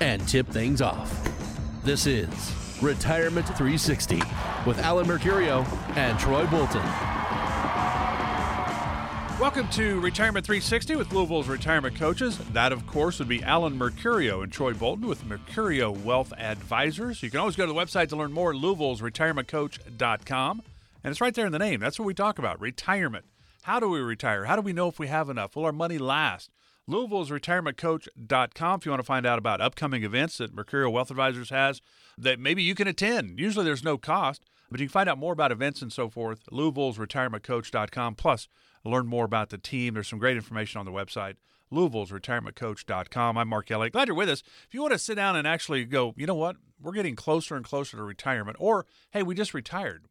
[0.00, 1.28] and tip things off.
[1.84, 2.28] This is
[2.82, 4.22] Retirement 360
[4.66, 6.82] with Alan Mercurio and Troy Bolton.
[9.38, 12.36] Welcome to Retirement 360 with Louisville's retirement coaches.
[12.52, 17.22] That, of course, would be Alan Mercurio and Troy Bolton with Mercurio Wealth Advisors.
[17.22, 20.62] You can always go to the website to learn more Louisville's retirementcoach.com.
[21.02, 21.80] And it's right there in the name.
[21.80, 23.24] That's what we talk about retirement.
[23.62, 24.44] How do we retire?
[24.44, 25.56] How do we know if we have enough?
[25.56, 26.50] Will our money last?
[26.90, 31.50] Louisville's retirementcoach.com if you want to find out about upcoming events that Mercurio Wealth Advisors
[31.50, 31.80] has
[32.18, 33.38] that maybe you can attend.
[33.38, 36.48] Usually there's no cost, but you can find out more about events and so forth.
[36.50, 38.16] Louisville's retirementcoach.com.
[38.16, 38.48] Plus,
[38.84, 39.94] learn more about the team.
[39.94, 41.36] There's some great information on the website.
[41.70, 43.38] Louisville's retirementcoach.com.
[43.38, 43.92] I'm Mark Elliott.
[43.92, 44.42] Glad you're with us.
[44.66, 46.56] If you want to sit down and actually go, you know what?
[46.82, 48.56] We're getting closer and closer to retirement.
[48.58, 50.06] Or, hey, we just retired.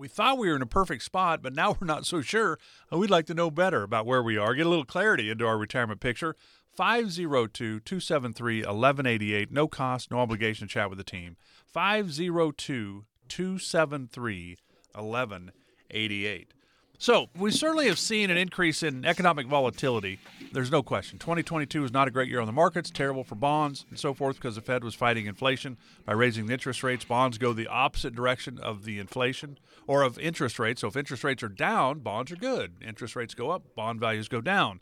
[0.00, 2.58] We thought we were in a perfect spot, but now we're not so sure.
[2.90, 5.58] We'd like to know better about where we are, get a little clarity into our
[5.58, 6.36] retirement picture.
[6.74, 9.52] 502 273 1188.
[9.52, 11.36] No cost, no obligation to chat with the team.
[11.66, 14.56] 502 273
[14.94, 16.54] 1188.
[17.02, 20.20] So, we certainly have seen an increase in economic volatility.
[20.52, 21.18] There's no question.
[21.18, 24.36] 2022 is not a great year on the markets, terrible for bonds and so forth
[24.36, 27.06] because the Fed was fighting inflation by raising the interest rates.
[27.06, 30.82] Bonds go the opposite direction of the inflation or of interest rates.
[30.82, 32.74] So, if interest rates are down, bonds are good.
[32.86, 34.80] Interest rates go up, bond values go down.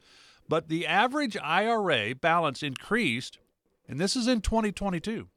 [0.49, 3.39] But the average IRA balance increased,
[3.89, 5.29] and this is in 2022,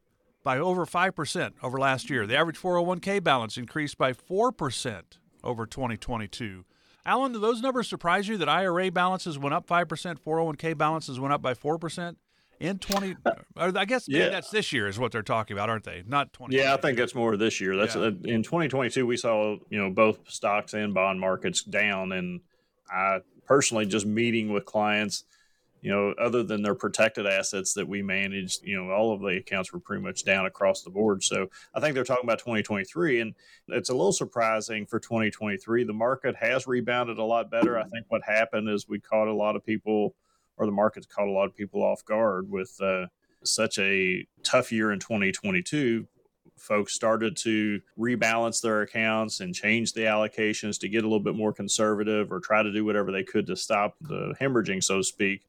[0.44, 2.26] by over 5% over last year.
[2.26, 5.04] The average 401k balance increased by 4%
[5.44, 6.66] over 2022.
[7.06, 9.88] Alan, do those numbers surprise you that IRA balances went up 5%,
[10.20, 12.16] 401k balances went up by 4%?
[12.60, 13.16] In 20,
[13.58, 14.30] I guess yeah.
[14.30, 16.04] that's this year is what they're talking about, aren't they?
[16.06, 16.56] Not 20.
[16.56, 17.76] Yeah, I think that's more this year.
[17.76, 18.04] That's yeah.
[18.04, 19.04] uh, in 2022.
[19.04, 22.42] We saw you know both stocks and bond markets down, and
[22.88, 25.24] I personally just meeting with clients
[25.82, 29.38] you know, other than their protected assets that we managed, you know, all of the
[29.38, 31.24] accounts were pretty much down across the board.
[31.24, 33.34] So I think they're talking about 2023, and
[33.68, 35.84] it's a little surprising for 2023.
[35.84, 37.80] The market has rebounded a lot better.
[37.80, 40.16] I think what happened is we caught a lot of people,
[40.58, 43.08] or the market's caught a lot of people off guard with uh,
[43.44, 46.08] such a tough year in 2022
[46.58, 51.34] folks started to rebalance their accounts and change the allocations to get a little bit
[51.34, 55.04] more conservative or try to do whatever they could to stop the hemorrhaging, so to
[55.04, 55.42] speak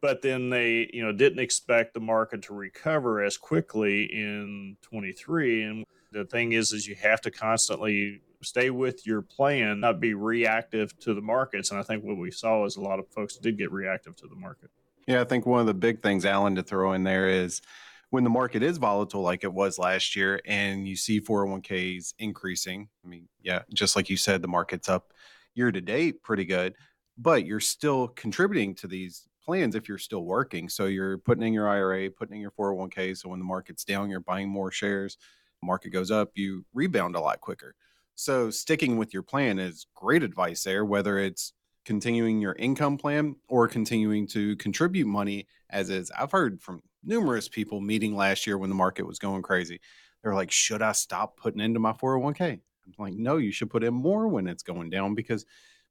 [0.00, 5.62] but then they you know didn't expect the market to recover as quickly in 23
[5.62, 10.14] and the thing is is you have to constantly stay with your plan not be
[10.14, 11.70] reactive to the markets.
[11.70, 14.26] And i think what we saw is a lot of folks did get reactive to
[14.26, 14.70] the market.
[15.06, 17.60] Yeah i think one of the big things alan to throw in there is
[18.10, 22.88] when the market is volatile like it was last year and you see 401ks increasing
[23.04, 25.12] i mean yeah just like you said the market's up
[25.54, 26.74] year to date pretty good
[27.16, 30.68] but you're still contributing to these plans if you're still working.
[30.68, 33.16] So you're putting in your IRA, putting in your 401k.
[33.16, 35.18] So when the market's down, you're buying more shares.
[35.62, 37.74] market goes up, you rebound a lot quicker.
[38.14, 41.52] So sticking with your plan is great advice there, whether it's
[41.84, 46.10] continuing your income plan or continuing to contribute money as is.
[46.16, 49.80] I've heard from numerous people meeting last year when the market was going crazy.
[50.22, 52.60] They're like, should I stop putting into my 401k?
[52.86, 55.44] I'm like, no, you should put in more when it's going down because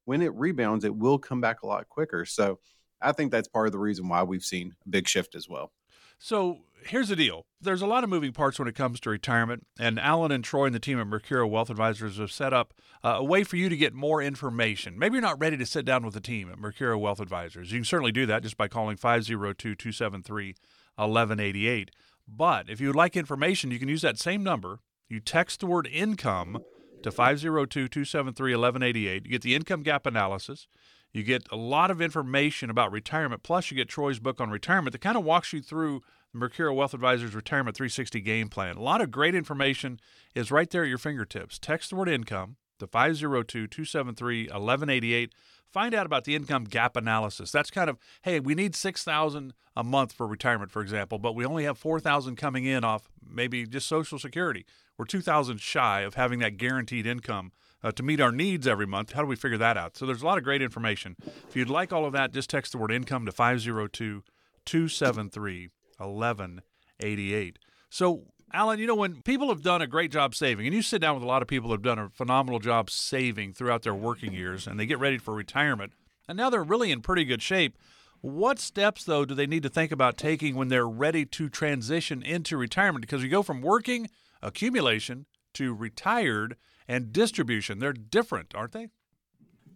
[0.06, 2.25] when it rebounds, it will come back a lot quicker.
[2.25, 2.59] So
[3.03, 5.72] I think that's part of the reason why we've seen a big shift as well.
[6.19, 7.46] So here's the deal.
[7.62, 10.66] There's a lot of moving parts when it comes to retirement, and Alan and Troy
[10.66, 13.69] and the team at Mercurio Wealth Advisors have set up uh, a way for you
[13.69, 14.97] to get more information.
[14.97, 17.72] Maybe you're not ready to sit down with the team at Mercurio Wealth Advisors.
[17.72, 20.56] You can certainly do that just by calling 502 273
[20.96, 21.92] 1188.
[22.28, 24.80] But if you would like information, you can use that same number.
[25.10, 26.63] You text the word income
[27.04, 29.25] to 502 273 1188.
[29.25, 30.68] You get the income gap analysis.
[31.13, 34.94] You get a lot of information about retirement, plus you get Troy's book on retirement
[34.94, 36.01] that kind of walks you through
[36.33, 38.77] the Mercurio Wealth Advisors Retirement 360 game plan.
[38.77, 40.00] A lot of great information
[40.33, 41.60] is right there at your fingertips.
[41.60, 45.33] Text the word income to 502 273 1188.
[45.71, 47.51] Find out about the income gap analysis.
[47.51, 51.45] That's kind of, hey, we need 6000 a month for retirement, for example, but we
[51.45, 54.65] only have 4000 coming in off maybe just Social Security.
[54.98, 57.51] We're 2000 shy of having that guaranteed income
[57.83, 59.13] uh, to meet our needs every month.
[59.13, 59.97] How do we figure that out?
[59.97, 61.15] So there's a lot of great information.
[61.47, 64.24] If you'd like all of that, just text the word income to 502
[64.65, 67.59] 273 1188.
[67.89, 71.01] So, Alan, you know, when people have done a great job saving, and you sit
[71.01, 73.95] down with a lot of people who have done a phenomenal job saving throughout their
[73.95, 75.94] working years, and they get ready for retirement,
[76.27, 77.77] and now they're really in pretty good shape.
[78.21, 82.24] What steps, though, do they need to think about taking when they're ready to transition
[82.24, 83.01] into retirement?
[83.01, 84.09] Because you go from working,
[84.41, 85.25] accumulation,
[85.56, 86.56] to retired
[86.88, 87.80] and distribution.
[87.80, 88.89] They're different, aren't they?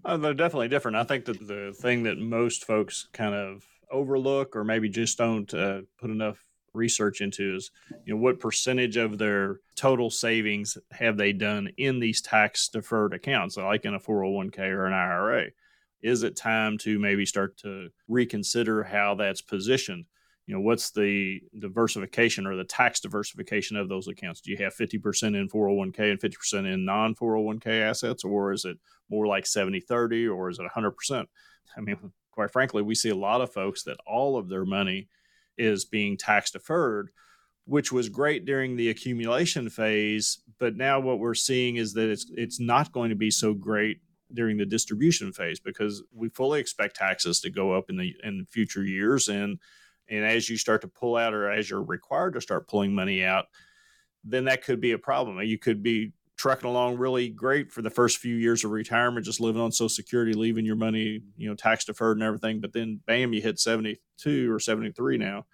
[0.06, 0.98] Uh, they're definitely different.
[0.98, 5.52] I think that the thing that most folks kind of overlook or maybe just don't
[5.54, 6.44] uh, put enough
[6.74, 7.72] research into is
[8.06, 13.14] you know what percentage of their total savings have they done in these tax deferred
[13.14, 15.48] accounts like in a 401k or an IRA
[16.02, 20.06] is it time to maybe start to reconsider how that's positioned?
[20.48, 24.40] You know, what's the diversification or the tax diversification of those accounts?
[24.40, 28.78] Do you have 50% in 401k and 50% in non 401k assets, or is it
[29.10, 31.26] more like 70 30, or is it 100%?
[31.76, 31.98] I mean,
[32.32, 35.10] quite frankly, we see a lot of folks that all of their money
[35.58, 37.10] is being tax deferred,
[37.66, 40.40] which was great during the accumulation phase.
[40.60, 44.00] But now what we're seeing is that it's it's not going to be so great
[44.34, 48.46] during the distribution phase because we fully expect taxes to go up in the in
[48.46, 49.60] future years and
[50.10, 53.24] and as you start to pull out or as you're required to start pulling money
[53.24, 53.46] out
[54.24, 55.40] then that could be a problem.
[55.42, 59.40] You could be trucking along really great for the first few years of retirement just
[59.40, 63.00] living on social security leaving your money you know tax deferred and everything but then
[63.08, 65.46] bam you hit 72 or 73 now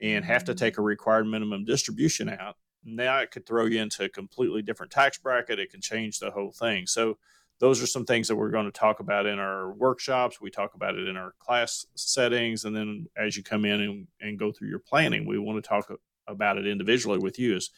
[0.00, 0.58] and have to mm-hmm.
[0.58, 2.56] take a required minimum distribution out.
[2.84, 5.58] Now it could throw you into a completely different tax bracket.
[5.58, 6.86] It can change the whole thing.
[6.86, 7.16] So
[7.60, 10.40] those are some things that we're going to talk about in our workshops.
[10.40, 12.64] We talk about it in our class settings.
[12.64, 15.68] And then as you come in and, and go through your planning, we want to
[15.68, 15.90] talk
[16.26, 17.70] about it individually with you is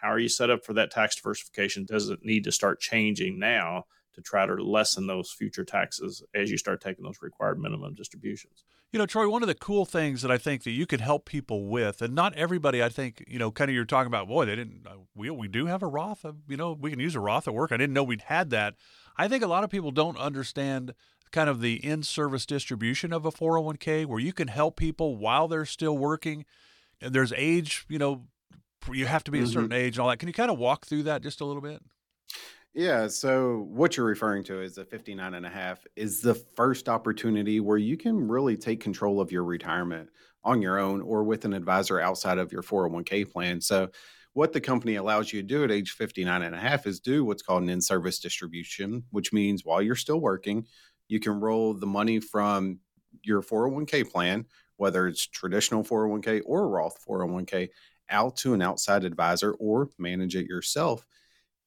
[0.00, 1.84] how are you set up for that tax diversification?
[1.84, 3.84] Does it need to start changing now
[4.14, 8.64] to try to lessen those future taxes as you start taking those required minimum distributions?
[8.92, 11.26] You know, Troy, one of the cool things that I think that you could help
[11.26, 14.46] people with, and not everybody, I think, you know, kind of you're talking about, boy,
[14.46, 17.20] they didn't, uh, we, we do have a Roth, you know, we can use a
[17.20, 17.70] Roth at work.
[17.70, 18.76] I didn't know we'd had that.
[19.18, 20.94] I think a lot of people don't understand
[21.32, 25.48] kind of the in service distribution of a 401k where you can help people while
[25.48, 26.44] they're still working.
[27.00, 28.24] And there's age, you know,
[28.90, 29.52] you have to be a mm-hmm.
[29.52, 30.18] certain age and all that.
[30.18, 31.82] Can you kind of walk through that just a little bit?
[32.74, 33.08] Yeah.
[33.08, 37.60] So what you're referring to is the 59 and a half is the first opportunity
[37.60, 40.08] where you can really take control of your retirement
[40.44, 43.60] on your own or with an advisor outside of your 401k plan.
[43.60, 43.90] So
[44.38, 47.24] what the company allows you to do at age 59 and a half is do
[47.24, 50.64] what's called an in-service distribution, which means while you're still working,
[51.08, 52.78] you can roll the money from
[53.24, 54.46] your 401k plan,
[54.76, 57.70] whether it's traditional 401k or Roth 401k,
[58.10, 61.04] out to an outside advisor or manage it yourself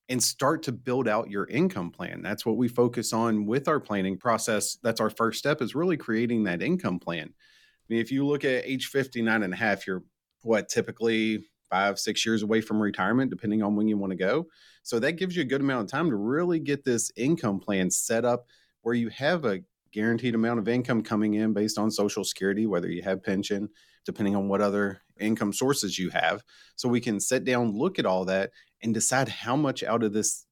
[0.08, 2.22] and start to build out your income plan.
[2.22, 4.78] That's what we focus on with our planning process.
[4.82, 7.34] That's our first step is really creating that income plan.
[7.34, 10.04] I mean, if you look at age 59 and a half, you're
[10.44, 14.46] what typically five, six years away from retirement, depending on when you want to go.
[14.84, 17.90] So that gives you a good amount of time to really get this income plan
[17.90, 18.46] set up
[18.82, 22.90] where you have a guaranteed amount of income coming in based on Social Security, whether
[22.90, 23.70] you have pension,
[24.06, 26.44] depending on what other income sources you have.
[26.76, 28.52] So we can sit down, look at all that,
[28.84, 30.46] and decide how much out of this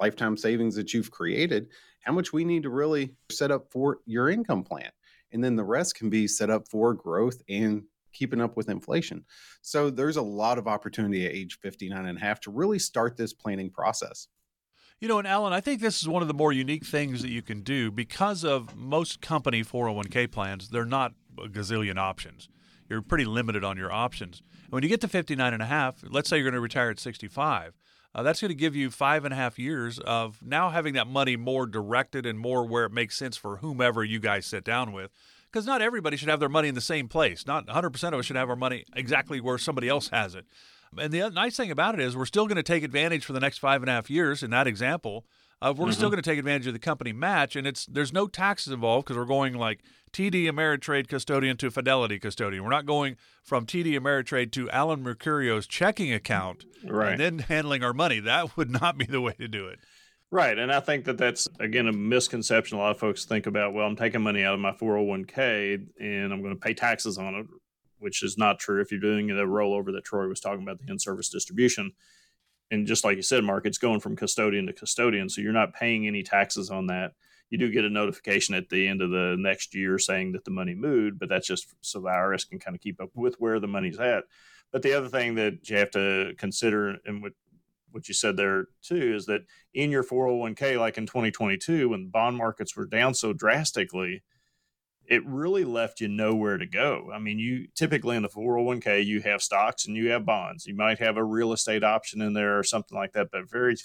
[0.00, 1.68] lifetime savings that you've created,
[2.00, 4.90] how much we need to really set up for your income plan.
[5.32, 7.82] And then the rest can be set up for growth and
[8.14, 9.24] keeping up with inflation.
[9.60, 13.16] So there's a lot of opportunity at age 59 and a half to really start
[13.16, 14.28] this planning process.
[15.00, 17.30] You know, and Alan, I think this is one of the more unique things that
[17.30, 22.48] you can do because of most company 401k plans, they're not a gazillion options.
[22.88, 24.42] You're pretty limited on your options.
[24.62, 26.90] And when you get to 59 and a half, let's say you're going to retire
[26.90, 27.74] at 65,
[28.14, 31.08] uh, that's going to give you five and a half years of now having that
[31.08, 34.92] money more directed and more where it makes sense for whomever you guys sit down
[34.92, 35.10] with
[35.54, 37.46] because not everybody should have their money in the same place.
[37.46, 40.46] Not 100% of us should have our money exactly where somebody else has it.
[40.98, 43.38] And the nice thing about it is we're still going to take advantage for the
[43.40, 45.24] next five and a half years in that example.
[45.62, 45.90] We're mm-hmm.
[45.92, 49.06] still going to take advantage of the company match, and it's there's no taxes involved
[49.06, 49.80] because we're going like
[50.12, 52.64] TD Ameritrade custodian to Fidelity custodian.
[52.64, 57.12] We're not going from TD Ameritrade to Alan Mercurio's checking account right.
[57.12, 58.20] and then handling our money.
[58.20, 59.78] That would not be the way to do it.
[60.34, 60.58] Right.
[60.58, 62.76] And I think that that's, again, a misconception.
[62.76, 66.32] A lot of folks think about, well, I'm taking money out of my 401k and
[66.32, 67.46] I'm going to pay taxes on it,
[68.00, 70.90] which is not true if you're doing the rollover that Troy was talking about, the
[70.90, 71.92] in service distribution.
[72.72, 75.28] And just like you said, Mark, it's going from custodian to custodian.
[75.28, 77.12] So you're not paying any taxes on that.
[77.48, 80.50] You do get a notification at the end of the next year saying that the
[80.50, 83.60] money moved, but that's just so the IRS can kind of keep up with where
[83.60, 84.24] the money's at.
[84.72, 87.34] But the other thing that you have to consider, and what
[87.94, 92.36] what you said there too is that in your 401k like in 2022 when bond
[92.36, 94.22] markets were down so drastically
[95.06, 97.10] it really left you nowhere to go.
[97.12, 100.66] I mean, you typically in the 401k, you have stocks and you have bonds.
[100.66, 103.76] You might have a real estate option in there or something like that, but very,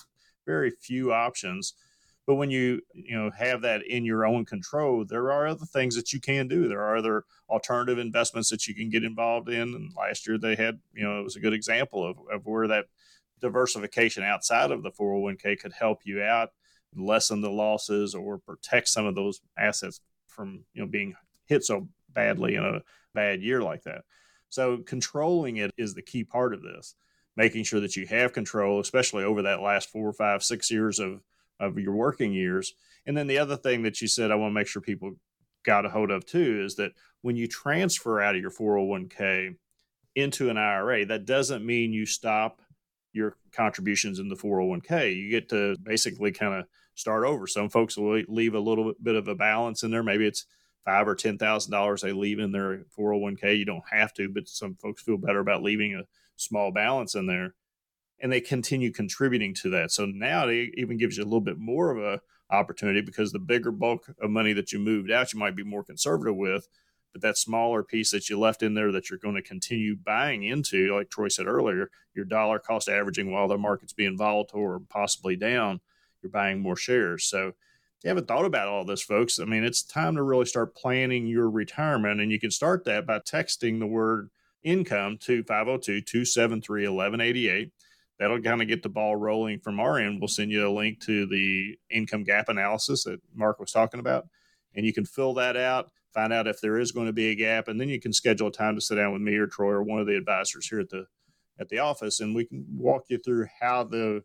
[0.45, 1.73] very few options.
[2.25, 5.95] But when you you know have that in your own control, there are other things
[5.95, 6.67] that you can do.
[6.67, 9.73] There are other alternative investments that you can get involved in.
[9.73, 12.67] And last year they had you know it was a good example of, of where
[12.67, 12.85] that
[13.39, 16.49] diversification outside of the 401k could help you out,
[16.95, 21.15] lessen the losses, or protect some of those assets from you know being
[21.45, 22.81] hit so badly in a
[23.13, 24.03] bad year like that.
[24.49, 26.95] So controlling it is the key part of this,
[27.35, 31.21] making sure that you have control, especially over that last four, five, six years of
[31.59, 32.73] of your working years.
[33.05, 35.15] And then the other thing that you said I want to make sure people
[35.63, 39.55] got a hold of too is that when you transfer out of your 401k
[40.15, 42.61] into an IRA, that doesn't mean you stop
[43.13, 45.15] your contributions in the 401k.
[45.15, 47.47] You get to basically kind of start over.
[47.47, 50.03] Some folks will leave a little bit of a balance in there.
[50.03, 50.45] Maybe it's
[50.85, 53.57] five or ten thousand dollars they leave in their 401k.
[53.57, 56.03] You don't have to, but some folks feel better about leaving a
[56.35, 57.53] small balance in there
[58.21, 59.91] and they continue contributing to that.
[59.91, 62.21] So now it even gives you a little bit more of a
[62.53, 65.83] opportunity because the bigger bulk of money that you moved out, you might be more
[65.83, 66.67] conservative with.
[67.11, 70.43] But that smaller piece that you left in there that you're going to continue buying
[70.43, 74.79] into, like Troy said earlier, your dollar cost averaging while the market's being volatile or
[74.89, 75.81] possibly down,
[76.21, 77.25] you're buying more shares.
[77.25, 80.45] So if you haven't thought about all this, folks, I mean, it's time to really
[80.45, 82.21] start planning your retirement.
[82.21, 84.29] And you can start that by texting the word
[84.63, 87.71] income to 502 273 1188
[88.19, 90.19] that'll kind of get the ball rolling from our end.
[90.19, 94.27] We'll send you a link to the income gap analysis that Mark was talking about,
[94.75, 97.35] and you can fill that out, find out if there is going to be a
[97.35, 99.71] gap, and then you can schedule a time to sit down with me or Troy
[99.71, 101.05] or one of the advisors here at the
[101.59, 104.23] at the office, and we can walk you through how the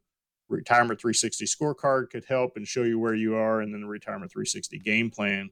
[0.49, 4.31] retirement 360 scorecard could help and show you where you are, and then the retirement
[4.31, 5.51] 360 game plan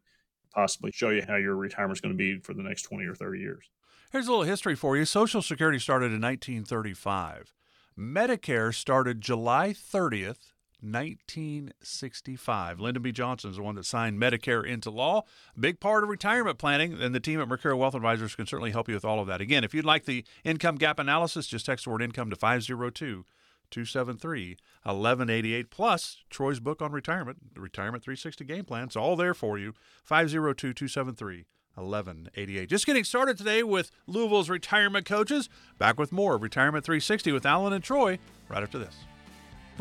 [0.55, 3.15] possibly show you how your retirement is going to be for the next 20 or
[3.15, 3.71] 30 years.
[4.13, 5.05] Here's a little history for you.
[5.05, 7.55] Social Security started in 1935.
[7.99, 10.52] Medicare started July 30th,
[10.83, 12.81] 1965.
[12.81, 13.13] Lyndon B.
[13.13, 15.23] Johnson is the one that signed Medicare into law.
[15.59, 18.89] Big part of retirement planning, and the team at Mercurio Wealth Advisors can certainly help
[18.89, 19.41] you with all of that.
[19.41, 23.25] Again, if you'd like the income gap analysis, just text the word income to 502
[23.71, 25.71] 273 1188.
[25.71, 28.85] Plus, Troy's book on retirement, the Retirement 360 Game Plan.
[28.85, 29.75] It's all there for you.
[30.05, 32.69] 502 273 1188.
[32.69, 35.49] Just getting started today with Louisville's retirement coaches.
[35.79, 38.95] Back with more of Retirement 360 with Alan and Troy right after this.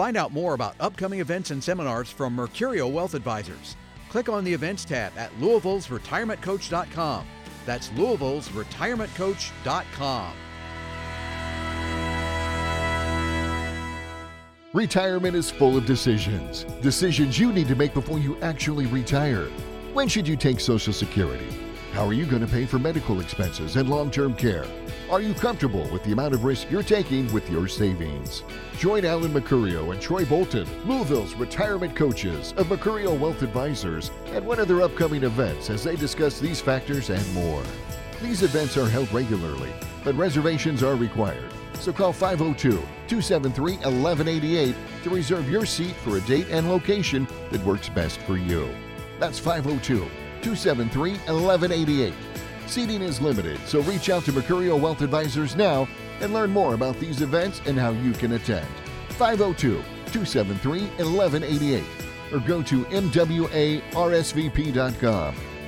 [0.01, 3.75] Find out more about upcoming events and seminars from Mercurio Wealth Advisors.
[4.09, 7.27] Click on the events tab at Louisville's retirementcoach.com.
[7.67, 10.33] That's Louisville's retirementcoach.com.
[14.73, 16.63] Retirement is full of decisions.
[16.81, 19.49] Decisions you need to make before you actually retire.
[19.93, 21.70] When should you take Social Security?
[21.93, 24.65] How are you going to pay for medical expenses and long term care?
[25.09, 28.43] Are you comfortable with the amount of risk you're taking with your savings?
[28.77, 34.57] Join Alan Mercurio and Troy Bolton, Louisville's retirement coaches of Mercurio Wealth Advisors, at one
[34.57, 37.63] of their upcoming events as they discuss these factors and more.
[38.21, 39.73] These events are held regularly,
[40.05, 41.51] but reservations are required.
[41.73, 47.65] So call 502 273 1188 to reserve your seat for a date and location that
[47.65, 48.73] works best for you.
[49.19, 50.09] That's 502
[50.41, 52.13] 273 1188.
[52.67, 55.87] Seating is limited, so reach out to Mercurio Wealth Advisors now
[56.21, 58.67] and learn more about these events and how you can attend.
[59.09, 59.81] 502
[60.11, 61.83] 273 1188
[62.31, 63.91] or go to MWARSVP.com.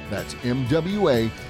[0.09, 1.43] That's MWARSVP.com.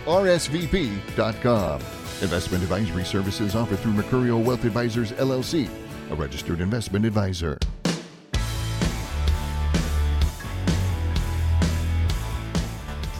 [2.21, 5.69] Investment advisory services offered through Mercurio Wealth Advisors LLC,
[6.11, 7.57] a registered investment advisor.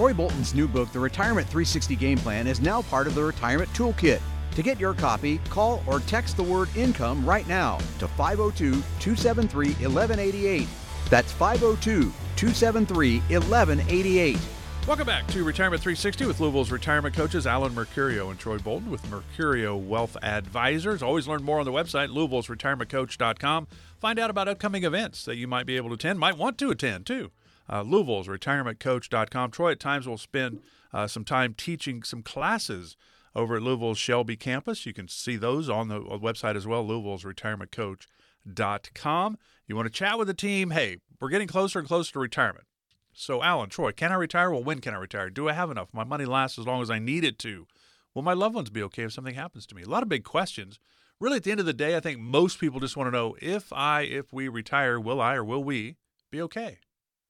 [0.03, 3.69] Troy Bolton's new book, The Retirement 360 Game Plan, is now part of the Retirement
[3.69, 4.19] Toolkit.
[4.53, 9.67] To get your copy, call or text the word income right now to 502 273
[9.69, 10.67] 1188.
[11.09, 14.37] That's 502 273 1188.
[14.85, 19.03] Welcome back to Retirement 360 with Louisville's retirement coaches Alan Mercurio and Troy Bolton with
[19.03, 21.01] Mercurio Wealth Advisors.
[21.01, 23.67] Always learn more on the website, louisville'sretirementcoach.com.
[24.01, 26.71] Find out about upcoming events that you might be able to attend, might want to
[26.71, 27.31] attend too
[27.69, 29.51] uh, Louisville's retirementcoach.com.
[29.51, 30.61] Troy at times will spend
[30.93, 32.97] uh, some time teaching some classes
[33.35, 34.85] over at Louisville's Shelby campus.
[34.85, 39.37] You can see those on the website as well, Louisville's retirementcoach.com.
[39.65, 40.71] You want to chat with the team?
[40.71, 42.65] Hey, we're getting closer and closer to retirement.
[43.13, 44.51] So, Alan, Troy, can I retire?
[44.51, 45.29] Well, when can I retire?
[45.29, 45.89] Do I have enough?
[45.93, 47.67] My money lasts as long as I need it to.
[48.13, 49.83] Will my loved ones be okay if something happens to me?
[49.83, 50.79] A lot of big questions.
[51.19, 53.35] Really, at the end of the day, I think most people just want to know
[53.41, 55.95] if I, if we retire, will I or will we
[56.31, 56.79] be okay?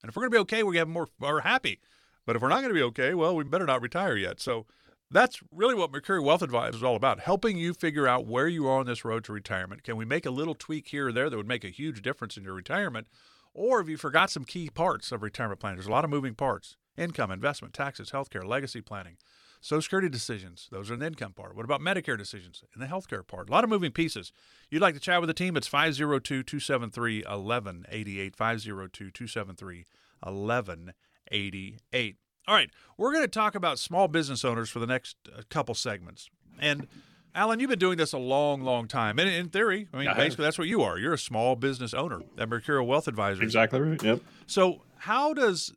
[0.04, 1.80] And if we're going to be okay, to have more, are happy.
[2.26, 4.40] But if we're not going to be okay, well, we better not retire yet.
[4.40, 4.66] So
[5.10, 8.68] that's really what Mercurio Wealth Advisors is all about, helping you figure out where you
[8.68, 9.84] are on this road to retirement.
[9.84, 12.38] Can we make a little tweak here or there that would make a huge difference
[12.38, 13.08] in your retirement?
[13.54, 16.36] Or if you forgot some key parts of retirement planning, there's a lot of moving
[16.36, 19.18] parts income, investment, taxes, healthcare, legacy planning,
[19.64, 20.68] Social Security decisions.
[20.72, 21.56] Those are in the income part.
[21.56, 23.48] What about Medicare decisions in the healthcare part?
[23.48, 24.34] A lot of moving pieces.
[24.70, 25.56] You'd like to chat with the team?
[25.56, 28.36] It's 502 273 1188.
[28.36, 29.86] 502 273
[30.20, 32.16] 1188.
[32.46, 35.74] All right, we're going to talk about small business owners for the next uh, couple
[35.76, 36.30] segments.
[36.60, 36.86] And
[37.34, 39.18] Alan, you've been doing this a long, long time.
[39.18, 40.98] And in theory, I mean, I basically, that's what you are.
[40.98, 43.42] You're a small business owner at Mercurio Wealth Advisors.
[43.44, 44.04] Exactly right.
[44.04, 44.20] Yep.
[44.46, 45.74] So, how does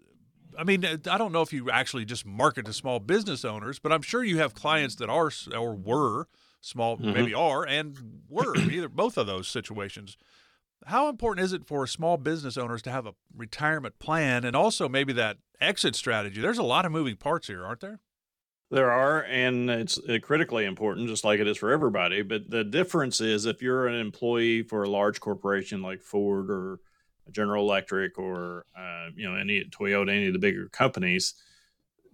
[0.58, 3.92] I mean, I don't know if you actually just market to small business owners, but
[3.92, 6.28] I'm sure you have clients that are or were
[6.60, 7.12] small, mm-hmm.
[7.12, 10.16] maybe are and were either both of those situations.
[10.86, 14.88] How important is it for small business owners to have a retirement plan and also
[14.88, 16.40] maybe that exit strategy?
[16.40, 18.00] There's a lot of moving parts here, aren't there?
[18.70, 22.22] There are, and it's uh, critically important, just like it is for everybody.
[22.22, 26.80] But the difference is if you're an employee for a large corporation like Ford or
[27.30, 31.34] General Electric or uh, you know any Toyota, any of the bigger companies,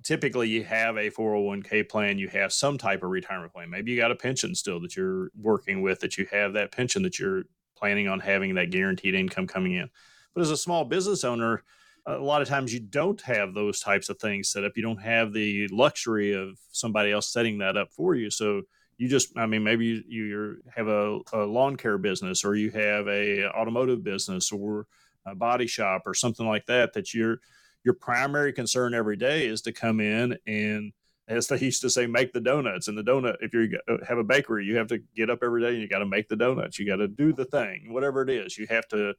[0.02, 3.70] typically you have a 401k plan, you have some type of retirement plan.
[3.70, 7.02] Maybe you got a pension still that you're working with, that you have that pension
[7.02, 7.44] that you're
[7.76, 9.88] planning on having that guaranteed income coming in.
[10.34, 11.62] But as a small business owner,
[12.06, 14.72] a lot of times you don't have those types of things set up.
[14.76, 18.30] You don't have the luxury of somebody else setting that up for you.
[18.30, 18.62] So
[18.98, 22.70] you just, I mean, maybe you, you have a, a lawn care business or you
[22.70, 24.86] have a automotive business or
[25.26, 27.38] a body shop or something like that that your
[27.84, 30.92] your primary concern every day is to come in and
[31.28, 32.88] as they used to say make the donuts.
[32.88, 35.68] And the donut if you have a bakery you have to get up every day
[35.68, 36.78] and you got to make the donuts.
[36.78, 38.58] You got to do the thing whatever it is.
[38.58, 39.14] You have to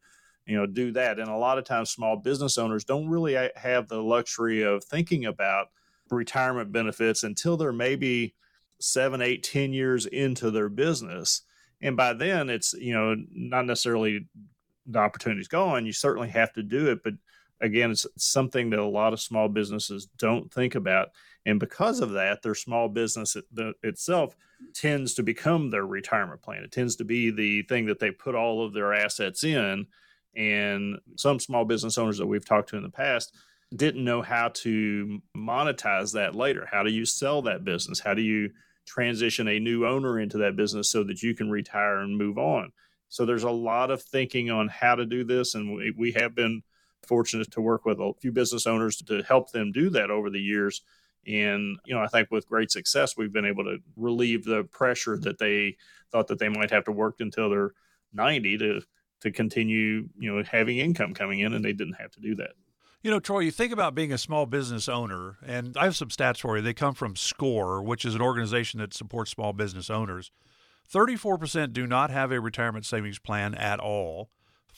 [0.45, 1.19] you know do that.
[1.19, 5.25] And a lot of times small business owners don't really have the luxury of thinking
[5.25, 5.67] about
[6.09, 8.35] retirement benefits until they're maybe
[8.79, 11.41] seven eight ten years into their business.
[11.81, 14.27] And by then it's you know not necessarily
[14.85, 17.03] the opportunity's gone, you certainly have to do it.
[17.03, 17.13] But
[17.61, 21.09] again, it's something that a lot of small businesses don't think about.
[21.45, 23.35] And because of that, their small business
[23.83, 24.35] itself
[24.73, 26.63] tends to become their retirement plan.
[26.63, 29.87] It tends to be the thing that they put all of their assets in.
[30.35, 33.35] And some small business owners that we've talked to in the past
[33.75, 36.67] didn't know how to monetize that later.
[36.69, 37.99] How do you sell that business?
[37.99, 38.51] How do you
[38.85, 42.71] transition a new owner into that business so that you can retire and move on?
[43.13, 46.33] So there's a lot of thinking on how to do this, and we, we have
[46.33, 46.63] been
[47.03, 50.39] fortunate to work with a few business owners to help them do that over the
[50.39, 50.81] years.
[51.27, 55.15] And you know, I think with great success, we've been able to relieve the pressure
[55.19, 55.77] that they
[56.11, 57.73] thought that they might have to work until they're
[58.13, 58.81] 90 to
[59.21, 62.53] to continue, you know, having income coming in, and they didn't have to do that.
[63.03, 66.09] You know, Troy, you think about being a small business owner, and I have some
[66.09, 66.63] stats for you.
[66.63, 70.31] They come from SCORE, which is an organization that supports small business owners.
[70.91, 74.29] 34% do not have a retirement savings plan at all.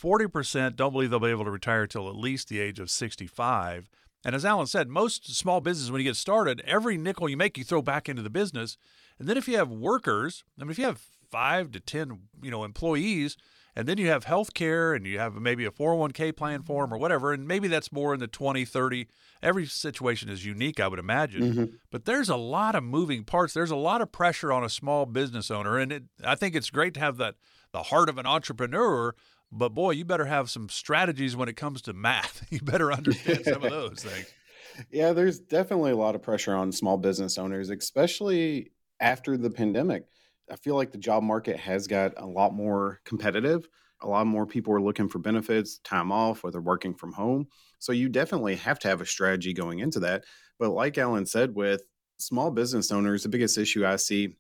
[0.02, 3.90] 40% don't believe they'll be able to retire till at least the age of 65.
[4.24, 7.58] And as Alan said, most small business, when you get started, every nickel you make,
[7.58, 8.78] you throw back into the business.
[9.20, 12.52] And then if you have workers, I mean, if you have five to 10, you
[12.52, 13.38] know, employees,
[13.76, 16.94] and then you have health care and you have maybe a 401k plan for them
[16.94, 19.08] or whatever and maybe that's more in the 20 30
[19.42, 21.66] every situation is unique i would imagine mm-hmm.
[21.92, 25.06] but there's a lot of moving parts there's a lot of pressure on a small
[25.06, 27.36] business owner and it, i think it's great to have that
[27.72, 29.14] the heart of an entrepreneur
[29.52, 33.44] but boy you better have some strategies when it comes to math you better understand
[33.44, 34.34] some of those things
[34.92, 40.06] yeah there's definitely a lot of pressure on small business owners especially after the pandemic
[40.52, 43.68] I feel like the job market has got a lot more competitive.
[44.02, 47.48] A lot more people are looking for benefits, time off, whether working from home.
[47.86, 50.24] So you definitely have to have a strategy going into that.
[50.58, 51.84] But like Alan said, with
[52.18, 54.38] small business owners, the biggest issue I see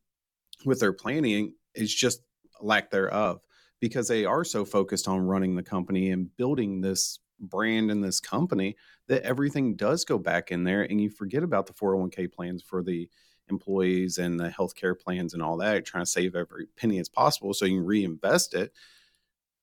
[0.66, 2.22] with their planning is just
[2.60, 3.42] lack thereof
[3.80, 8.20] because they are so focused on running the company and building this brand and this
[8.20, 8.76] company
[9.10, 12.82] that everything does go back in there and you forget about the 401k plans for
[12.82, 13.08] the
[13.52, 17.54] employees and the healthcare plans and all that, trying to save every penny as possible
[17.54, 18.72] so you can reinvest it.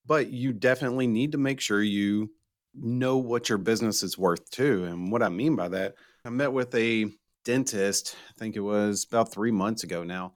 [0.06, 2.30] But you definitely need to make sure you
[2.74, 4.84] know what your business is worth too.
[4.84, 7.06] And what I mean by that, I met with a
[7.44, 10.34] dentist, I think it was about three months ago now.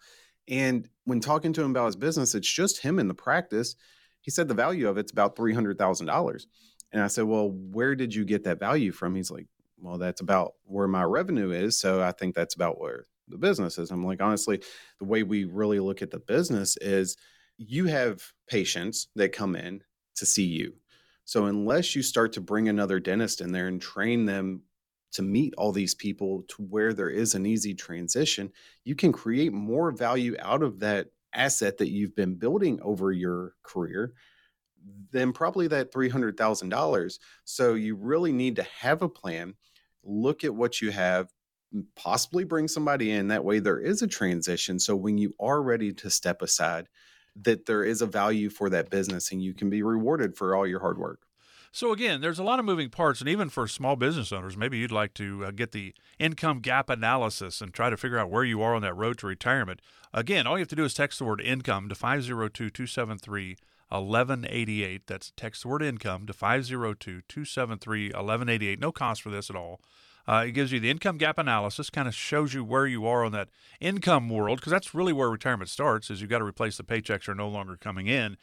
[0.49, 3.77] And when talking to him about his business, it's just him in the practice.
[4.21, 6.47] He said the value of it's about $300,000.
[6.93, 9.15] And I said, Well, where did you get that value from?
[9.15, 9.47] He's like,
[9.79, 11.79] Well, that's about where my revenue is.
[11.79, 13.91] So I think that's about where the business is.
[13.91, 14.63] I'm like, honestly,
[14.99, 17.17] the way we really look at the business is
[17.59, 19.83] you have patients that come in
[20.17, 20.75] to see you.
[21.27, 24.63] So unless you start to bring another dentist in there and train them
[25.13, 28.53] to meet all these people to where there is an easy transition,
[28.85, 33.55] you can create more value out of that asset that you've been building over your
[33.63, 34.13] career
[35.11, 37.19] than probably that $300,000.
[37.45, 39.55] So you really need to have a plan,
[40.05, 41.33] look at what you have,
[41.97, 43.29] possibly bring somebody in.
[43.29, 44.79] That way, there is a transition.
[44.79, 46.89] So when you are ready to step aside,
[47.43, 50.67] that there is a value for that business and you can be rewarded for all
[50.67, 51.21] your hard work.
[51.77, 54.79] So again, there's a lot of moving parts, and even for small business owners, maybe
[54.79, 58.45] you'd like to uh, get the income gap analysis and try to figure out where
[58.45, 59.83] you are on that road to retirement.
[60.15, 63.57] Again, all you have to do is text the word income to 502 273
[63.91, 65.07] 1188.
[65.07, 68.81] That's text the word income to 502 273 1188.
[68.81, 69.81] No cost for this at all.
[70.29, 73.25] Uh, it gives you the income gap analysis, kind of shows you where you are
[73.25, 73.49] on that
[73.81, 76.11] income world, because that's really where retirement starts.
[76.11, 78.37] Is you've got to replace the paychecks are no longer coming in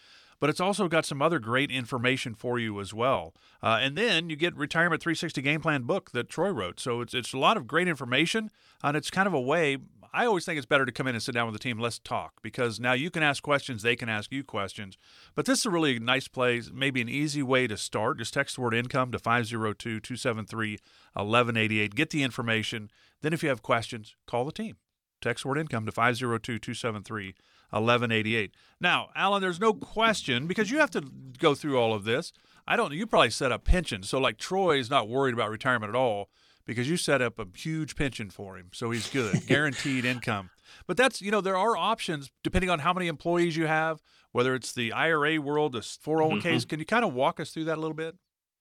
[0.43, 3.33] but it's also got some other great information for you as well.
[3.61, 6.81] Uh, and then you get Retirement 360 Game Plan book that Troy wrote.
[6.81, 8.51] So it's, it's a lot of great information,
[8.83, 9.77] and it's kind of a way.
[10.15, 11.79] I always think it's better to come in and sit down with the team.
[11.79, 14.95] Let's talk because now you can ask questions, they can ask you questions.
[15.33, 18.19] But this is a really nice place, maybe an easy way to start.
[18.19, 20.77] Just text the word income to 502 273
[21.13, 21.95] 1188.
[21.95, 22.91] Get the information.
[23.21, 24.75] Then, if you have questions, call the team.
[25.19, 27.35] Text word income to 502 273
[27.71, 28.53] 1188.
[28.79, 31.01] Now, Alan, there's no question because you have to
[31.39, 32.33] go through all of this.
[32.67, 32.95] I don't know.
[32.95, 34.09] you probably set up pensions.
[34.09, 36.29] So like Troy is not worried about retirement at all
[36.65, 38.69] because you set up a huge pension for him.
[38.73, 40.49] So he's good, guaranteed income.
[40.87, 44.55] But that's, you know, there are options depending on how many employees you have, whether
[44.55, 46.41] it's the IRA world, the 401ks.
[46.41, 46.67] Mm-hmm.
[46.67, 48.15] Can you kind of walk us through that a little bit?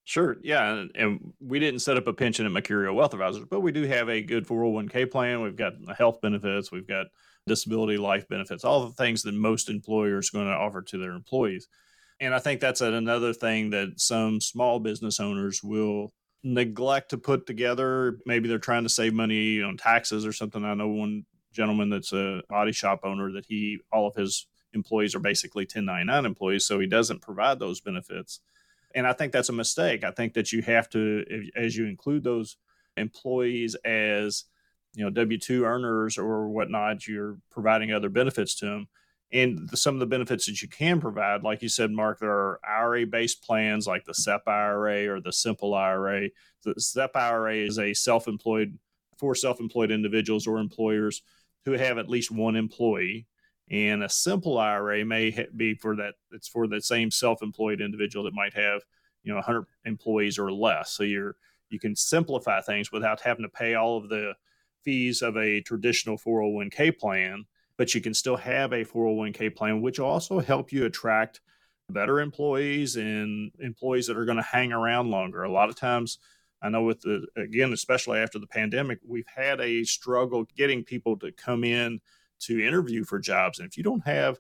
[0.05, 0.37] Sure.
[0.43, 0.73] Yeah.
[0.73, 3.85] And, and, we didn't set up a pension at Mercurio Wealth Advisors, but we do
[3.85, 5.43] have a good 401k plan.
[5.43, 6.73] We've got health benefits.
[6.73, 7.07] We've got
[7.47, 11.13] disability life benefits, all the things that most employers are going to offer to their
[11.13, 11.69] employees.
[12.21, 16.13] And I think that's another thing that some small business owners will
[16.45, 18.19] neglect to put together.
[18.27, 20.65] Maybe they're trying to save money on taxes or something.
[20.65, 25.15] I know one gentleman that's a body shop owner that he all of his employees
[25.15, 28.41] are basically 1099 employees, so he doesn't provide those benefits.
[28.95, 30.05] And I think that's a mistake.
[30.05, 31.25] I think that you have to,
[31.57, 32.57] as you include those
[32.97, 34.45] employees as
[34.95, 38.89] you know W two earners or whatnot, you're providing other benefits to them.
[39.33, 42.31] And the, some of the benefits that you can provide, like you said, Mark, there
[42.31, 46.29] are IRA based plans like the SEP IRA or the Simple IRA.
[46.65, 48.79] The SEP IRA is a self employed
[49.19, 51.23] for self employed individuals or employers
[51.65, 53.27] who have at least one employee.
[53.71, 58.25] And a simple IRA may be for that, it's for the same self employed individual
[58.25, 58.83] that might have,
[59.23, 60.93] you know, 100 employees or less.
[60.93, 61.37] So you're,
[61.71, 64.35] you can simplify things without having to pay all of the
[64.85, 67.45] fees of a traditional 401k plan,
[67.77, 71.41] but you can still have a 401k plan, which will also help you attract
[71.91, 75.43] better employees and employees that are going to hang around longer.
[75.43, 76.19] A lot of times,
[76.63, 81.19] I know with the, again, especially after the pandemic, we've had a struggle getting people
[81.19, 82.01] to come in
[82.41, 83.59] to interview for jobs.
[83.59, 84.39] And if you don't have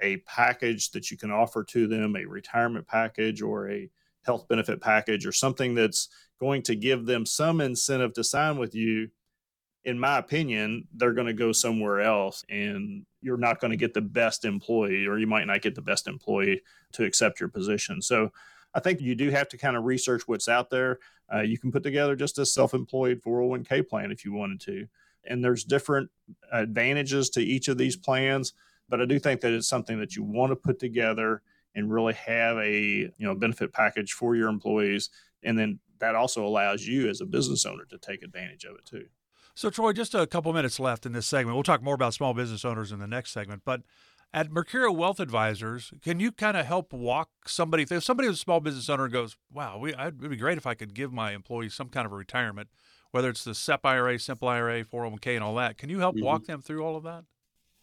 [0.00, 3.90] a package that you can offer to them, a retirement package or a
[4.24, 6.08] health benefit package or something that's
[6.40, 9.08] going to give them some incentive to sign with you,
[9.88, 13.94] in my opinion, they're going to go somewhere else and you're not going to get
[13.94, 16.60] the best employee, or you might not get the best employee
[16.92, 18.02] to accept your position.
[18.02, 18.30] So
[18.74, 20.98] I think you do have to kind of research what's out there.
[21.32, 24.86] Uh, you can put together just a self employed 401k plan if you wanted to.
[25.24, 26.10] And there's different
[26.52, 28.52] advantages to each of these plans,
[28.90, 31.40] but I do think that it's something that you want to put together
[31.74, 35.10] and really have a you know benefit package for your employees
[35.42, 38.84] and then that also allows you as a business owner to take advantage of it
[38.86, 39.04] too
[39.58, 41.56] so, Troy, just a couple minutes left in this segment.
[41.56, 43.62] We'll talk more about small business owners in the next segment.
[43.64, 43.82] But
[44.32, 47.84] at Mercurio Wealth Advisors, can you kind of help walk somebody?
[47.90, 50.74] If somebody who's a small business owner goes, "Wow, we, it'd be great if I
[50.74, 52.68] could give my employees some kind of a retirement,
[53.10, 56.24] whether it's the SEP IRA, Simple IRA, 401k, and all that." Can you help mm-hmm.
[56.24, 57.24] walk them through all of that?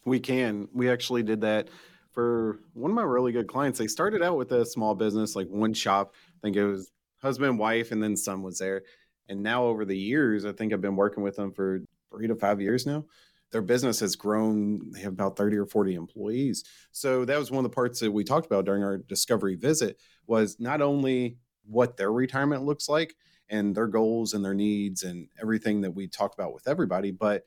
[0.05, 0.69] We can.
[0.73, 1.67] We actually did that
[2.13, 3.79] for one of my really good clients.
[3.79, 6.13] They started out with a small business, like one shop.
[6.37, 6.89] I think it was
[7.21, 8.83] husband, wife, and then son was there
[9.29, 12.35] and now over the years, I think I've been working with them for three to
[12.35, 13.05] five years now.
[13.51, 14.91] Their business has grown.
[14.91, 16.63] They have about 30 or 40 employees.
[16.91, 19.97] So that was one of the parts that we talked about during our discovery visit
[20.27, 23.15] was not only what their retirement looks like
[23.49, 27.43] and their goals and their needs and everything that we talk about with everybody, but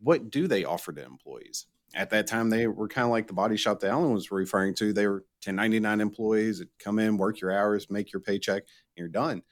[0.00, 1.66] what do they offer to employees?
[1.94, 4.74] At that time, they were kind of like the body shop that Alan was referring
[4.76, 4.92] to.
[4.92, 9.08] They were 1099 employees that come in, work your hours, make your paycheck, and you're
[9.08, 9.42] done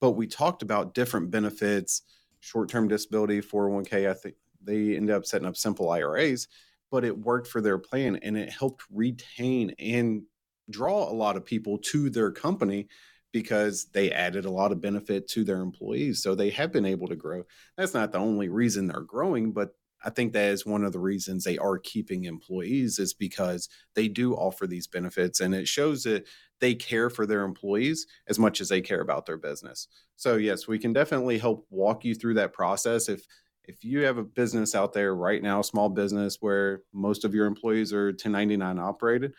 [0.00, 2.02] but we talked about different benefits,
[2.40, 4.10] short-term disability, 401k.
[4.10, 6.48] I think they ended up setting up simple IRAs,
[6.90, 10.22] but it worked for their plan and it helped retain and
[10.70, 12.88] draw a lot of people to their company
[13.32, 16.22] because they added a lot of benefit to their employees.
[16.22, 17.44] So they have been able to grow.
[17.76, 19.70] That's not the only reason they're growing, but
[20.04, 24.08] I think that is one of the reasons they are keeping employees is because they
[24.08, 26.26] do offer these benefits and it shows that
[26.60, 29.88] they care for their employees as much as they care about their business.
[30.16, 33.26] So yes, we can definitely help walk you through that process if
[33.64, 37.44] if you have a business out there right now, small business where most of your
[37.44, 39.34] employees are 1099 operated,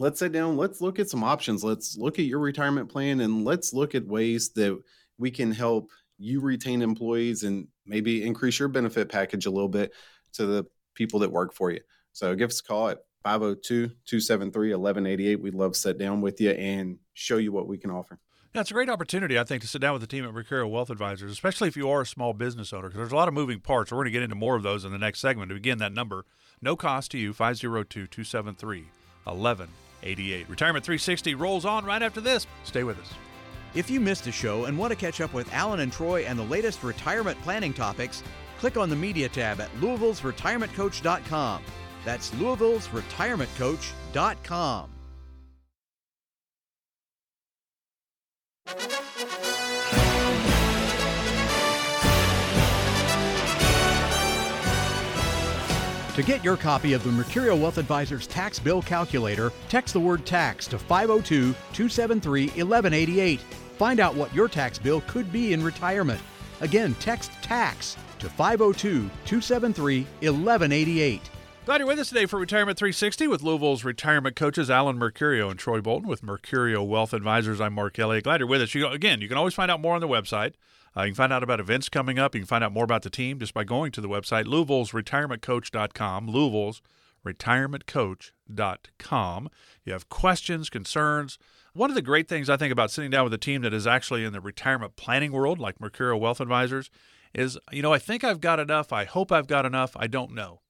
[0.00, 1.62] let's sit down, let's look at some options.
[1.62, 4.76] Let's look at your retirement plan and let's look at ways that
[5.16, 9.92] we can help you retain employees and maybe increase your benefit package a little bit
[10.34, 11.80] to the people that work for you.
[12.12, 15.40] So give us a call at 502 273 1188.
[15.40, 18.18] We'd love to sit down with you and show you what we can offer.
[18.54, 20.70] Yeah, it's a great opportunity, I think, to sit down with the team at Mercurio
[20.70, 23.34] Wealth Advisors, especially if you are a small business owner, because there's a lot of
[23.34, 23.92] moving parts.
[23.92, 25.52] We're going to get into more of those in the next segment.
[25.52, 26.24] Again, that number,
[26.62, 28.86] no cost to you, 502 273
[29.24, 30.48] 1188.
[30.48, 32.46] Retirement 360 rolls on right after this.
[32.64, 33.27] Stay with us.
[33.74, 36.38] If you missed a show and want to catch up with Alan and Troy and
[36.38, 38.22] the latest retirement planning topics,
[38.58, 41.62] click on the media tab at louisville'sretirementcoach.com.
[42.04, 44.90] That's louisville'sretirementcoach.com.
[56.18, 60.26] To get your copy of the Mercurio Wealth Advisors Tax Bill Calculator, text the word
[60.26, 63.40] tax to 502 273 1188.
[63.78, 66.20] Find out what your tax bill could be in retirement.
[66.60, 71.30] Again, text tax to 502 273 1188.
[71.64, 75.60] Glad you're with us today for Retirement 360 with Louisville's retirement coaches Alan Mercurio and
[75.60, 77.60] Troy Bolton with Mercurio Wealth Advisors.
[77.60, 78.24] I'm Mark Elliott.
[78.24, 78.74] Glad you're with us.
[78.74, 80.54] You, again, you can always find out more on the website.
[80.96, 82.34] Uh, you can find out about events coming up.
[82.34, 84.92] You can find out more about the team just by going to the website, Louisville's
[84.92, 86.28] Louisville'sRetirementCoach.com.
[86.28, 86.80] Louisville's
[87.24, 89.48] retirementcoach.com.
[89.84, 91.38] You have questions, concerns.
[91.74, 93.86] One of the great things I think about sitting down with a team that is
[93.86, 96.90] actually in the retirement planning world, like Mercurio Wealth Advisors,
[97.34, 98.90] is, you know, I think I've got enough.
[98.92, 99.94] I hope I've got enough.
[99.96, 100.62] I don't know.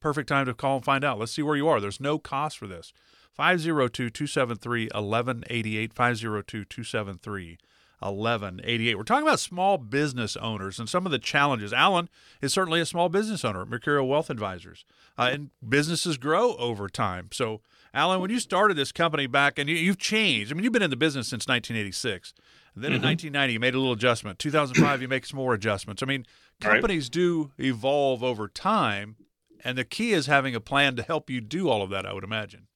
[0.00, 1.18] Perfect time to call and find out.
[1.18, 1.80] Let's see where you are.
[1.80, 2.92] There's no cost for this.
[3.32, 5.92] 502 273 1188.
[5.92, 7.58] 502 273
[8.00, 8.96] 1188.
[8.96, 11.72] We're talking about small business owners and some of the challenges.
[11.72, 12.08] Alan
[12.42, 14.84] is certainly a small business owner at Mercurio Wealth Advisors,
[15.18, 17.28] uh, and businesses grow over time.
[17.32, 17.60] So,
[17.94, 20.52] Alan, when you started this company back, and you, have changed.
[20.52, 22.34] I mean, you've been in the business since 1986.
[22.74, 22.96] And then mm-hmm.
[22.96, 24.38] in 1990, you made a little adjustment.
[24.38, 26.02] 2005, you make some more adjustments.
[26.02, 26.26] I mean,
[26.60, 27.12] companies right.
[27.12, 29.16] do evolve over time,
[29.64, 32.04] and the key is having a plan to help you do all of that.
[32.04, 32.66] I would imagine.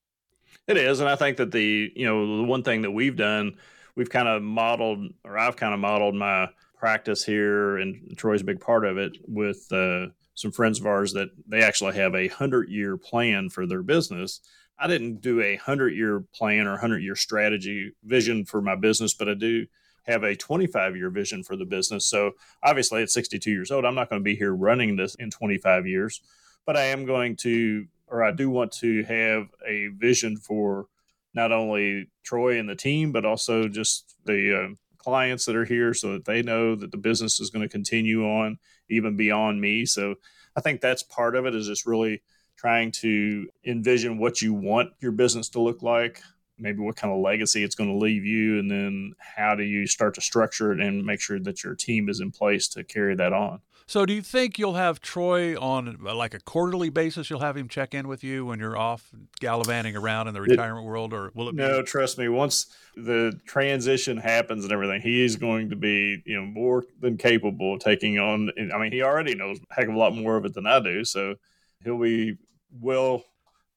[0.66, 3.56] It is, and I think that the you know the one thing that we've done
[4.00, 8.44] we've kind of modeled, or I've kind of modeled my practice here, and Troy's a
[8.44, 12.28] big part of it with uh, some friends of ours that they actually have a
[12.28, 14.40] hundred year plan for their business.
[14.78, 19.12] I didn't do a hundred year plan or hundred year strategy vision for my business,
[19.12, 19.66] but I do
[20.06, 22.08] have a 25 year vision for the business.
[22.08, 22.30] So
[22.62, 25.86] obviously at 62 years old, I'm not going to be here running this in 25
[25.86, 26.22] years,
[26.64, 30.86] but I am going to, or I do want to have a vision for
[31.34, 35.94] not only Troy and the team, but also just the uh, clients that are here
[35.94, 39.86] so that they know that the business is going to continue on even beyond me.
[39.86, 40.16] So
[40.56, 42.22] I think that's part of it is just really
[42.56, 46.20] trying to envision what you want your business to look like,
[46.58, 49.86] maybe what kind of legacy it's going to leave you, and then how do you
[49.86, 53.14] start to structure it and make sure that your team is in place to carry
[53.14, 53.60] that on.
[53.90, 57.28] So, do you think you'll have Troy on like a quarterly basis?
[57.28, 60.86] You'll have him check in with you when you're off gallivanting around in the retirement
[60.86, 61.56] it, world, or will it?
[61.56, 62.28] Be- no, trust me.
[62.28, 67.16] Once the transition happens and everything, he is going to be you know more than
[67.16, 68.52] capable of taking on.
[68.72, 70.78] I mean, he already knows a heck of a lot more of it than I
[70.78, 71.34] do, so
[71.82, 72.36] he'll be
[72.80, 73.24] well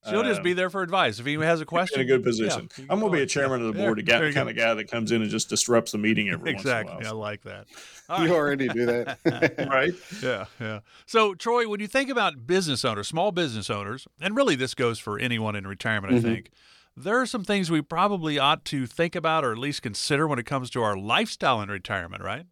[0.10, 2.02] She'll just be um, there for advice if he has a question.
[2.02, 2.70] In a good position.
[2.78, 4.74] Yeah, I'm going to be a chairman of the board, yeah, the kind of guy
[4.74, 6.94] that comes in and just disrupts the meeting every exactly.
[6.94, 7.26] once in a while.
[7.26, 7.68] I like that.
[8.10, 8.36] All you right.
[8.36, 9.20] already do that,
[9.70, 9.94] right?
[10.22, 10.80] Yeah, yeah.
[11.06, 15.00] So, Troy, when you think about business owners, small business owners, and really this goes
[15.00, 16.28] for anyone in retirement, mm-hmm.
[16.28, 16.52] I think
[16.98, 20.38] there are some things we probably ought to think about or at least consider when
[20.38, 22.46] it comes to our lifestyle in retirement, right?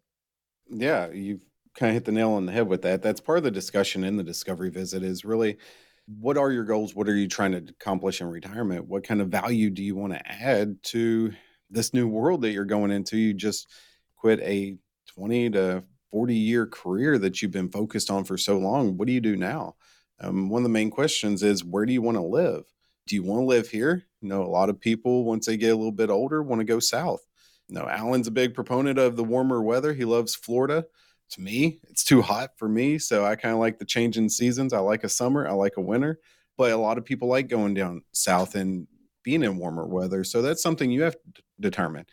[0.70, 3.02] Yeah, you've kind of hit the nail on the head with that.
[3.02, 5.58] That's part of the discussion in the discovery visit is really
[6.06, 6.94] what are your goals?
[6.94, 8.88] What are you trying to accomplish in retirement?
[8.88, 11.32] What kind of value do you want to add to
[11.70, 13.16] this new world that you're going into?
[13.16, 13.68] You just
[14.16, 14.76] quit a
[15.14, 18.96] 20 to 40 year career that you've been focused on for so long.
[18.96, 19.76] What do you do now?
[20.20, 22.64] Um, one of the main questions is where do you want to live?
[23.06, 24.04] Do you want to live here?
[24.20, 26.64] You know, a lot of people, once they get a little bit older, want to
[26.64, 27.20] go south.
[27.68, 29.92] You know, Alan's a big proponent of the warmer weather.
[29.92, 30.84] He loves Florida
[31.32, 32.98] to me, it's too hot for me.
[32.98, 34.72] So I kind of like the change in seasons.
[34.72, 36.20] I like a summer, I like a winter,
[36.56, 38.86] but a lot of people like going down south and
[39.22, 40.24] being in warmer weather.
[40.24, 42.06] So that's something you have to determine.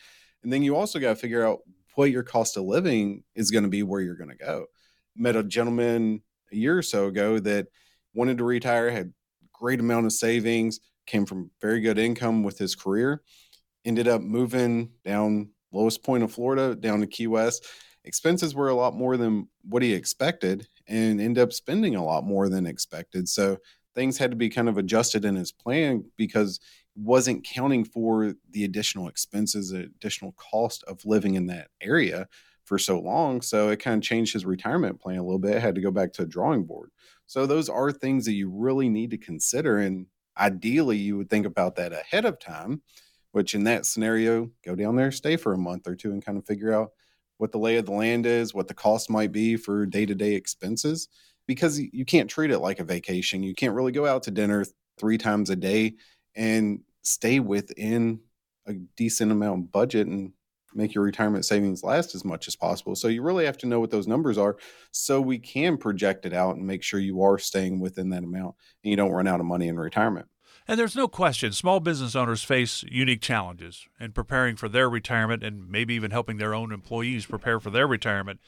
[0.44, 1.60] And then you also got to figure out
[1.96, 4.68] what your cost of living is going to be where you're going to go.
[5.16, 7.68] Met a gentleman a year or so ago that
[8.14, 9.14] wanted to retire, had
[9.52, 13.22] great amount of savings, came from very good income with his career,
[13.84, 17.66] ended up moving down lowest point of Florida down to Key West.
[18.06, 22.24] Expenses were a lot more than what he expected and end up spending a lot
[22.24, 23.28] more than expected.
[23.28, 23.58] So
[23.96, 26.60] things had to be kind of adjusted in his plan because
[26.96, 32.28] wasn't counting for the additional expenses, the additional cost of living in that area
[32.66, 33.42] for so long.
[33.42, 35.62] So it kind of changed his retirement plan a little bit.
[35.62, 36.92] Had to go back to a drawing board.
[37.26, 39.80] So those are things that you really need to consider.
[39.80, 40.08] And
[40.38, 42.82] ideally, you would think about that ahead of time,
[43.32, 46.38] which in that scenario, go down there, stay for a month or two, and kind
[46.38, 46.92] of figure out
[47.40, 50.14] what the lay of the land is, what the cost might be for day to
[50.14, 51.08] day expenses,
[51.48, 53.42] because you can't treat it like a vacation.
[53.42, 54.66] You can't really go out to dinner
[55.00, 55.96] three times a day
[56.36, 58.20] and stay within
[58.68, 60.34] a decent amount budget and
[60.74, 62.96] make your retirement savings last as much as possible.
[62.96, 64.58] So you really have to know what those numbers are
[64.92, 68.56] so we can project it out and make sure you are staying within that amount
[68.84, 70.28] and you don't run out of money in retirement.
[70.68, 75.44] And there's no question small business owners face unique challenges in preparing for their retirement
[75.44, 78.40] and maybe even helping their own employees prepare for their retirement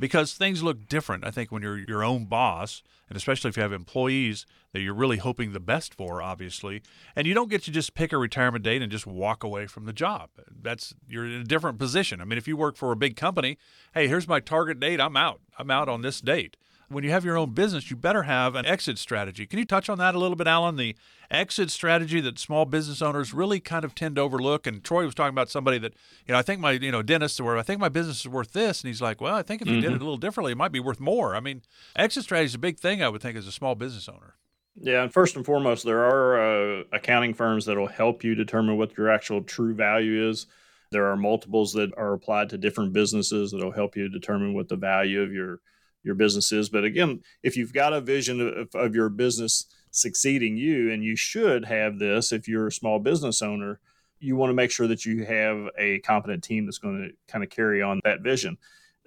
[0.00, 1.24] because things look different.
[1.24, 4.94] I think when you're your own boss, and especially if you have employees that you're
[4.94, 6.82] really hoping the best for, obviously,
[7.14, 9.84] and you don't get to just pick a retirement date and just walk away from
[9.84, 10.30] the job.
[10.62, 12.20] That's you're in a different position.
[12.20, 13.58] I mean, if you work for a big company,
[13.94, 15.00] hey, here's my target date.
[15.00, 15.40] I'm out.
[15.58, 16.56] I'm out on this date
[16.90, 19.46] when you have your own business, you better have an exit strategy.
[19.46, 20.76] Can you touch on that a little bit, Alan?
[20.76, 20.96] The
[21.30, 24.66] exit strategy that small business owners really kind of tend to overlook.
[24.66, 25.94] And Troy was talking about somebody that,
[26.26, 28.52] you know, I think my, you know, dentist where I think my business is worth
[28.52, 28.82] this.
[28.82, 29.82] And he's like, well, I think if you mm-hmm.
[29.82, 31.36] did it a little differently, it might be worth more.
[31.36, 31.62] I mean,
[31.94, 34.34] exit strategy is a big thing, I would think, as a small business owner.
[34.74, 38.78] Yeah, and first and foremost, there are uh, accounting firms that will help you determine
[38.78, 40.46] what your actual true value is.
[40.90, 44.68] There are multiples that are applied to different businesses that will help you determine what
[44.68, 45.60] the value of your
[46.02, 46.68] your business is.
[46.68, 51.16] But again, if you've got a vision of, of your business succeeding you, and you
[51.16, 53.80] should have this if you're a small business owner,
[54.20, 57.42] you want to make sure that you have a competent team that's going to kind
[57.42, 58.56] of carry on that vision.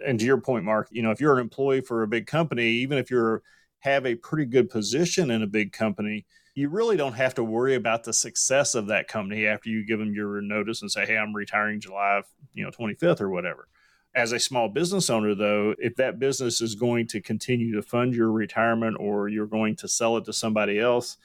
[0.05, 2.65] And to your point, Mark, you know, if you're an employee for a big company,
[2.65, 3.43] even if you're
[3.79, 6.25] have a pretty good position in a big company,
[6.55, 9.99] you really don't have to worry about the success of that company after you give
[9.99, 12.21] them your notice and say, "Hey, I'm retiring July,
[12.53, 13.67] you know, 25th or whatever."
[14.15, 18.13] As a small business owner, though, if that business is going to continue to fund
[18.13, 21.17] your retirement or you're going to sell it to somebody else,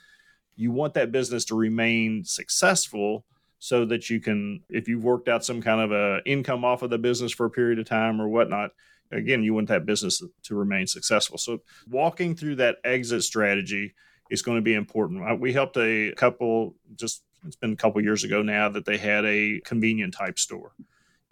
[0.57, 3.24] you want that business to remain successful
[3.59, 6.90] so that you can, if you've worked out some kind of a income off of
[6.90, 8.70] the business for a period of time or whatnot,
[9.12, 11.37] again, you want that business to remain successful.
[11.37, 13.94] So walking through that exit strategy
[14.31, 15.29] is going to be important.
[15.29, 18.98] Uh, we helped a couple just it's been a couple years ago now that they
[18.98, 20.72] had a convenient type store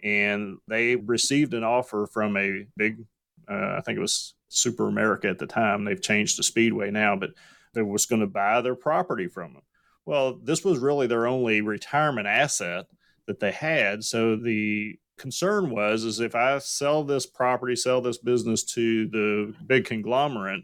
[0.03, 3.03] and they received an offer from a big,
[3.49, 5.83] uh, I think it was Super America at the time.
[5.83, 7.31] They've changed to Speedway now, but
[7.73, 9.63] they was going to buy their property from them.
[10.05, 12.85] Well, this was really their only retirement asset
[13.25, 14.03] that they had.
[14.03, 19.53] So the concern was is if I sell this property, sell this business to the
[19.65, 20.63] big conglomerate,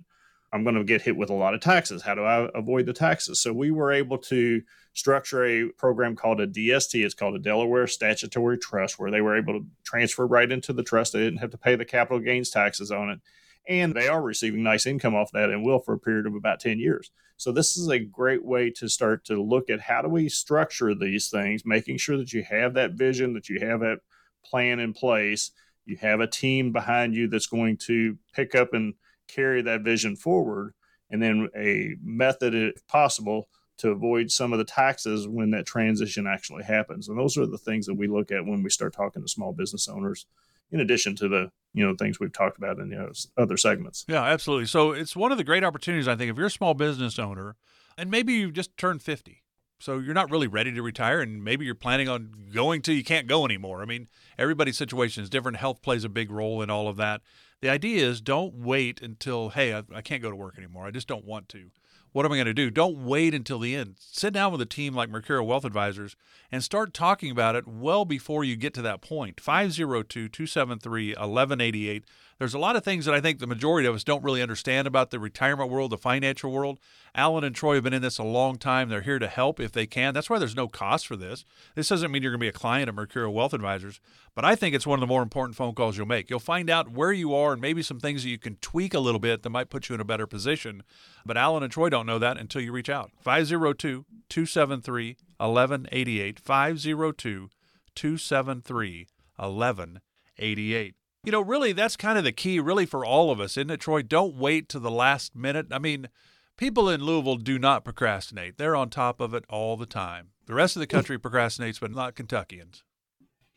[0.53, 2.03] I'm going to get hit with a lot of taxes.
[2.03, 3.41] How do I avoid the taxes?
[3.41, 4.61] So we were able to
[4.93, 7.03] structure a program called a DST.
[7.03, 10.84] It's called a Delaware Statutory Trust, where they were able to transfer right into the
[10.84, 11.13] trust.
[11.13, 13.19] They didn't have to pay the capital gains taxes on it.
[13.67, 16.60] And they are receiving nice income off that and will for a period of about
[16.60, 17.12] 10 years.
[17.38, 20.93] So, this is a great way to start to look at how do we structure
[20.93, 23.99] these things, making sure that you have that vision, that you have that
[24.45, 25.51] plan in place,
[25.86, 28.93] you have a team behind you that's going to pick up and
[29.27, 30.73] carry that vision forward,
[31.10, 36.27] and then a method, if possible, to avoid some of the taxes when that transition
[36.27, 37.09] actually happens.
[37.09, 39.53] And those are the things that we look at when we start talking to small
[39.53, 40.25] business owners,
[40.71, 44.05] in addition to the you know things we've talked about in the uh, other segments.
[44.07, 44.67] Yeah, absolutely.
[44.67, 47.55] So it's one of the great opportunities I think if you're a small business owner,
[47.97, 49.43] and maybe you've just turned fifty.
[49.79, 53.03] So you're not really ready to retire, and maybe you're planning on going till you
[53.03, 53.81] can't go anymore.
[53.81, 54.07] I mean,
[54.38, 55.57] everybody's situation is different.
[55.57, 57.21] Health plays a big role in all of that.
[57.59, 60.86] The idea is don't wait until, hey, I, I can't go to work anymore.
[60.86, 61.69] I just don't want to.
[62.14, 62.70] What am I going to do?
[62.70, 63.95] Don't wait until the end.
[63.97, 66.16] Sit down with a team like Mercurio Wealth Advisors
[66.51, 69.41] and start talking about it well before you get to that point.
[69.41, 72.05] 502 273 1188.
[72.43, 74.85] There's a lot of things that I think the majority of us don't really understand
[74.85, 76.77] about the retirement world, the financial world.
[77.15, 78.89] Alan and Troy have been in this a long time.
[78.89, 80.13] They're here to help if they can.
[80.13, 81.45] That's why there's no cost for this.
[81.73, 84.01] This doesn't mean you're going to be a client of Mercurio Wealth Advisors,
[84.35, 86.29] but I think it's one of the more important phone calls you'll make.
[86.29, 88.99] You'll find out where you are and maybe some things that you can tweak a
[88.99, 90.83] little bit that might put you in a better position.
[91.25, 93.11] But Alan and Troy don't know that until you reach out.
[93.21, 96.39] 502 273 1188.
[96.41, 97.49] 502
[97.95, 100.95] 273 1188.
[101.24, 103.80] You know, really, that's kind of the key, really, for all of us, isn't it,
[103.80, 104.01] Troy?
[104.01, 105.67] Don't wait to the last minute.
[105.71, 106.09] I mean,
[106.57, 110.30] people in Louisville do not procrastinate, they're on top of it all the time.
[110.45, 112.84] The rest of the country procrastinates, but not Kentuckians.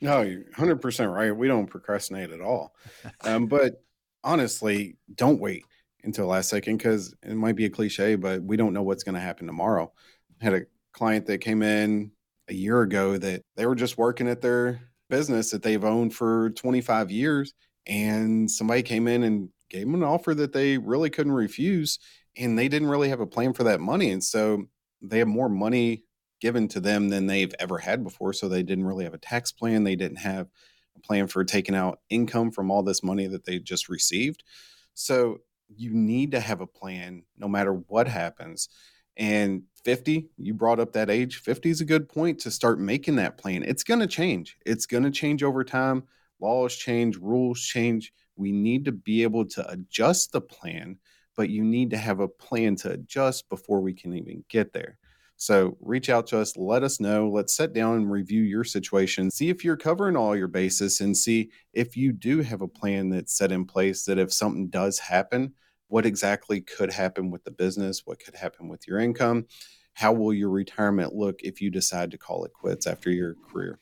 [0.00, 1.36] No, you're 100% right.
[1.36, 2.74] We don't procrastinate at all.
[3.22, 3.82] Um, but
[4.22, 5.64] honestly, don't wait
[6.04, 9.02] until the last second because it might be a cliche, but we don't know what's
[9.02, 9.92] going to happen tomorrow.
[10.40, 12.12] I had a client that came in
[12.48, 16.50] a year ago that they were just working at their business that they've owned for
[16.50, 17.54] 25 years.
[17.86, 21.98] And somebody came in and gave them an offer that they really couldn't refuse.
[22.36, 24.10] And they didn't really have a plan for that money.
[24.10, 24.64] And so
[25.00, 26.04] they have more money
[26.40, 28.32] given to them than they've ever had before.
[28.32, 29.84] So they didn't really have a tax plan.
[29.84, 30.48] They didn't have
[30.96, 34.42] a plan for taking out income from all this money that they just received.
[34.94, 35.38] So
[35.74, 38.68] you need to have a plan no matter what happens.
[39.16, 41.38] And 50, you brought up that age.
[41.38, 43.62] 50 is a good point to start making that plan.
[43.62, 44.58] It's going to change.
[44.66, 46.02] It's going to change over time.
[46.40, 48.12] Laws change, rules change.
[48.36, 50.98] We need to be able to adjust the plan,
[51.36, 54.98] but you need to have a plan to adjust before we can even get there.
[55.38, 57.28] So reach out to us, let us know.
[57.28, 61.16] Let's sit down and review your situation, see if you're covering all your bases, and
[61.16, 64.98] see if you do have a plan that's set in place that if something does
[64.98, 65.52] happen,
[65.88, 69.46] what exactly could happen with the business, what could happen with your income,
[69.94, 73.78] how will your retirement look if you decide to call it quits after your career.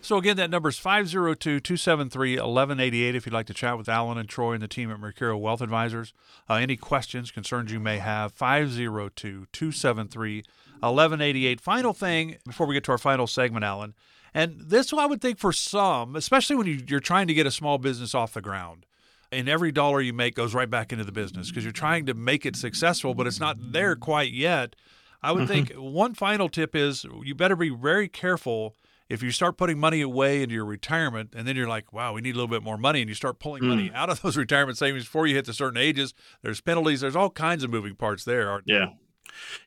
[0.00, 4.16] So, again, that number is 502 273 1188 if you'd like to chat with Alan
[4.16, 6.12] and Troy and the team at Mercurio Wealth Advisors.
[6.48, 10.44] Uh, any questions, concerns you may have, 502 273
[10.80, 11.60] 1188.
[11.60, 13.94] Final thing before we get to our final segment, Alan,
[14.32, 17.50] and this I would think for some, especially when you, you're trying to get a
[17.50, 18.86] small business off the ground,
[19.30, 22.14] and every dollar you make goes right back into the business because you're trying to
[22.14, 24.74] make it successful, but it's not there quite yet.
[25.22, 28.76] I would think one final tip is you better be very careful
[29.08, 32.20] if you start putting money away into your retirement and then you're like, wow, we
[32.20, 33.68] need a little bit more money, and you start pulling mm.
[33.68, 37.16] money out of those retirement savings before you hit the certain ages, there's penalties, there's
[37.16, 38.50] all kinds of moving parts there.
[38.50, 38.80] Aren't there?
[38.80, 38.88] yeah.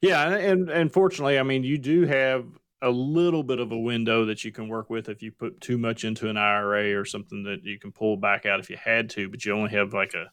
[0.02, 0.30] Yeah.
[0.30, 2.46] And, and fortunately, I mean, you do have
[2.82, 5.78] a little bit of a window that you can work with if you put too
[5.78, 9.10] much into an IRA or something that you can pull back out if you had
[9.12, 10.32] to, but you only have like a,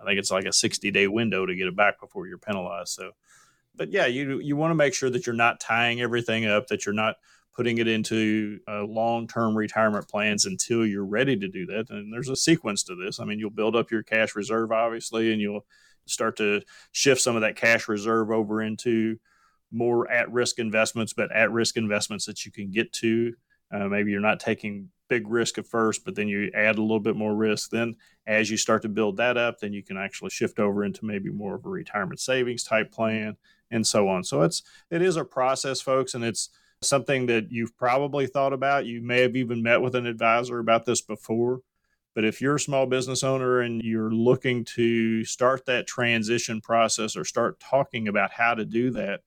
[0.00, 2.90] I think it's like a 60 day window to get it back before you're penalized.
[2.90, 3.12] So,
[3.76, 6.84] but yeah, you you want to make sure that you're not tying everything up, that
[6.84, 7.16] you're not
[7.54, 11.88] putting it into uh, long-term retirement plans until you're ready to do that.
[11.90, 13.20] And there's a sequence to this.
[13.20, 15.64] I mean, you'll build up your cash reserve, obviously, and you'll
[16.06, 19.18] start to shift some of that cash reserve over into
[19.74, 23.34] more at-risk investments, but at-risk investments that you can get to.
[23.72, 27.00] Uh, maybe you're not taking big risk at first, but then you add a little
[27.00, 27.70] bit more risk.
[27.70, 27.96] Then,
[28.26, 31.30] as you start to build that up, then you can actually shift over into maybe
[31.30, 33.36] more of a retirement savings type plan,
[33.70, 34.24] and so on.
[34.24, 36.50] So it's it is a process, folks, and it's
[36.82, 38.86] something that you've probably thought about.
[38.86, 41.60] You may have even met with an advisor about this before.
[42.14, 47.16] But if you're a small business owner and you're looking to start that transition process
[47.16, 49.22] or start talking about how to do that,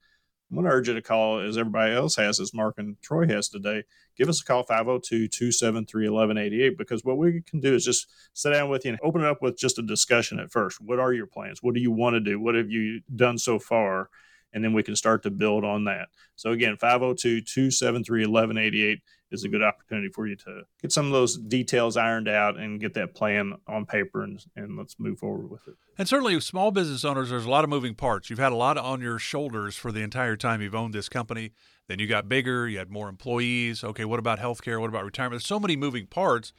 [0.49, 3.27] I'm going to urge you to call, as everybody else has, as Mark and Troy
[3.27, 3.83] has today.
[4.17, 8.51] Give us a call, 502 273 1188, because what we can do is just sit
[8.51, 10.79] down with you and open it up with just a discussion at first.
[10.79, 11.61] What are your plans?
[11.61, 12.39] What do you want to do?
[12.39, 14.09] What have you done so far?
[14.57, 16.07] And then we can start to build on that.
[16.35, 18.99] So again, 502 273 1188
[19.29, 22.79] is a good opportunity for you to get some of those details ironed out and
[22.79, 25.75] get that plan on paper and, and let's move forward with it.
[25.95, 28.31] And certainly, small business owners, there's a lot of moving parts.
[28.31, 31.51] You've had a lot on your shoulders for the entire time you've owned this company.
[31.87, 33.83] Then you got bigger, you had more employees.
[33.83, 34.81] Okay, what about healthcare?
[34.81, 35.33] What about retirement?
[35.41, 36.51] There's so many moving parts.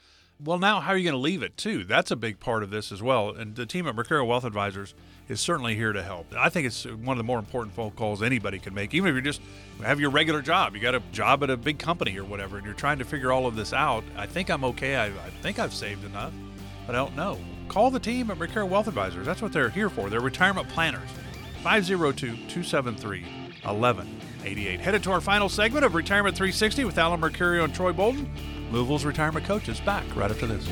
[0.44, 1.82] Well, now how are you going to leave it too?
[1.82, 3.30] That's a big part of this as well.
[3.30, 4.94] And the team at Mercurio Wealth Advisors
[5.28, 6.32] is certainly here to help.
[6.36, 9.16] I think it's one of the more important phone calls anybody can make, even if
[9.16, 9.40] you just
[9.82, 10.76] have your regular job.
[10.76, 13.32] You got a job at a big company or whatever, and you're trying to figure
[13.32, 14.04] all of this out.
[14.16, 14.94] I think I'm okay.
[14.94, 16.32] I, I think I've saved enough,
[16.86, 17.36] but I don't know.
[17.66, 19.26] Call the team at Mercurio Wealth Advisors.
[19.26, 20.08] That's what they're here for.
[20.08, 21.08] They're retirement planners.
[21.64, 23.22] 502 273
[23.64, 24.80] 1188.
[24.80, 28.30] Headed to our final segment of Retirement 360 with Alan Mercurio and Troy Bolton.
[28.70, 30.66] Louisville's retirement coaches back right after this.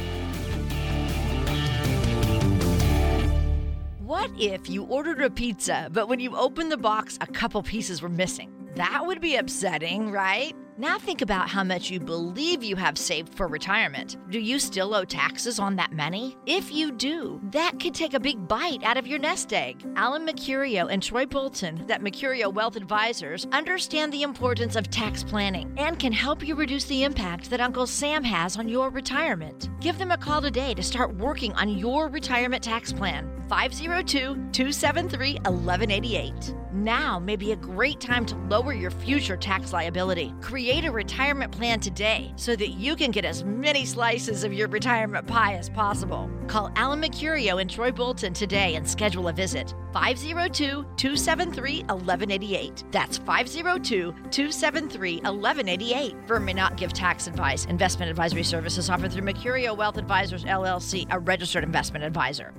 [4.01, 8.03] What if you ordered a pizza, but when you opened the box, a couple pieces
[8.03, 8.53] were missing?
[8.75, 10.55] That would be upsetting, right?
[10.79, 14.19] Now think about how much you believe you have saved for retirement.
[14.31, 16.37] Do you still owe taxes on that money?
[16.45, 19.83] If you do, that could take a big bite out of your nest egg.
[19.97, 25.73] Alan Mercurio and Troy Bolton, that Mercurio Wealth Advisors, understand the importance of tax planning
[25.79, 29.71] and can help you reduce the impact that Uncle Sam has on your retirement.
[29.81, 33.33] Give them a call today to start working on your retirement tax plan.
[33.49, 34.19] 502
[34.53, 36.55] 273 1188.
[36.73, 40.35] Now may be a great time to lower your future tax liability.
[40.41, 44.69] Create a retirement plan today so that you can get as many slices of your
[44.69, 46.31] retirement pie as possible.
[46.49, 49.75] Call Alan Mercurio and Troy Bolton today and schedule a visit.
[49.93, 52.85] 502 273 1188.
[52.91, 56.17] That's 502 273 1188.
[56.27, 57.65] Firm may not give tax advice.
[57.67, 62.53] Investment advisory services offered through Mercurio Wealth Advisors LLC, a registered investment advisor.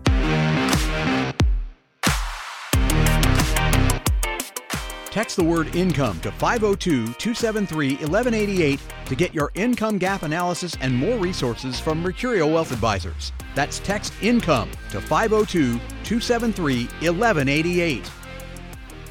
[5.18, 10.96] Text the word income to 502 273 1188 to get your income gap analysis and
[10.96, 13.32] more resources from Mercurio Wealth Advisors.
[13.56, 18.12] That's text income to 502 273 1188.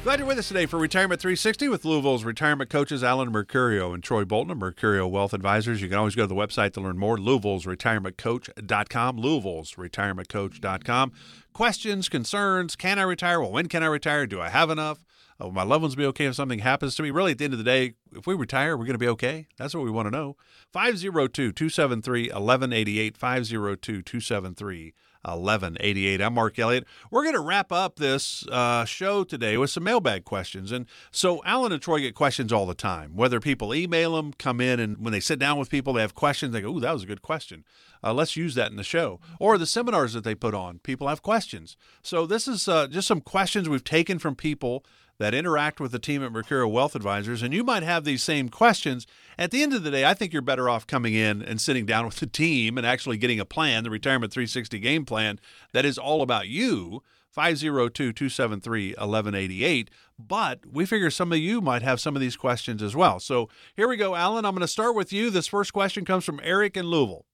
[0.07, 4.01] Glad you're with us today for Retirement 360 with Louisville's retirement coaches Alan Mercurio and
[4.01, 5.81] Troy Bolton of Mercurio Wealth Advisors.
[5.81, 11.11] You can always go to the website to learn more, louisville'sretirementcoach.com, louisville'sretirementcoach.com.
[11.57, 13.41] Questions, concerns, can I retire?
[13.41, 14.27] Well, when can I retire?
[14.27, 15.03] Do I have enough?
[15.39, 17.09] Will my loved ones be okay if something happens to me?
[17.09, 19.47] Really, at the end of the day, if we retire, we're going to be okay.
[19.57, 20.35] That's what we want to know.
[20.71, 23.17] 502 273 1188.
[23.17, 24.93] 502 273
[25.27, 26.21] 1188.
[26.21, 26.85] I'm Mark Elliott.
[27.11, 30.71] We're going to wrap up this uh, show today with some mailbag questions.
[30.71, 34.61] And so Alan and Troy get questions all the time, whether people email them, come
[34.61, 36.53] in, and when they sit down with people, they have questions.
[36.53, 37.63] They go, Ooh, that was a good question.
[38.03, 39.19] Uh, let's use that in the show.
[39.39, 41.77] Or the seminars that they put on, people have questions.
[42.01, 44.85] So this is uh, just some questions we've taken from people
[45.19, 48.49] that interact with the team at Mercurio Wealth Advisors, and you might have these same
[48.49, 49.07] questions.
[49.37, 51.85] At the end of the day, I think you're better off coming in and sitting
[51.85, 55.39] down with the team and actually getting a plan, the Retirement 360 game plan,
[55.73, 57.01] that is all about you.
[57.29, 59.91] 502 273 1188.
[60.17, 63.19] But we figure some of you might have some of these questions as well.
[63.19, 64.43] So here we go, Alan.
[64.43, 65.29] I'm going to start with you.
[65.29, 67.25] This first question comes from Eric in Louisville.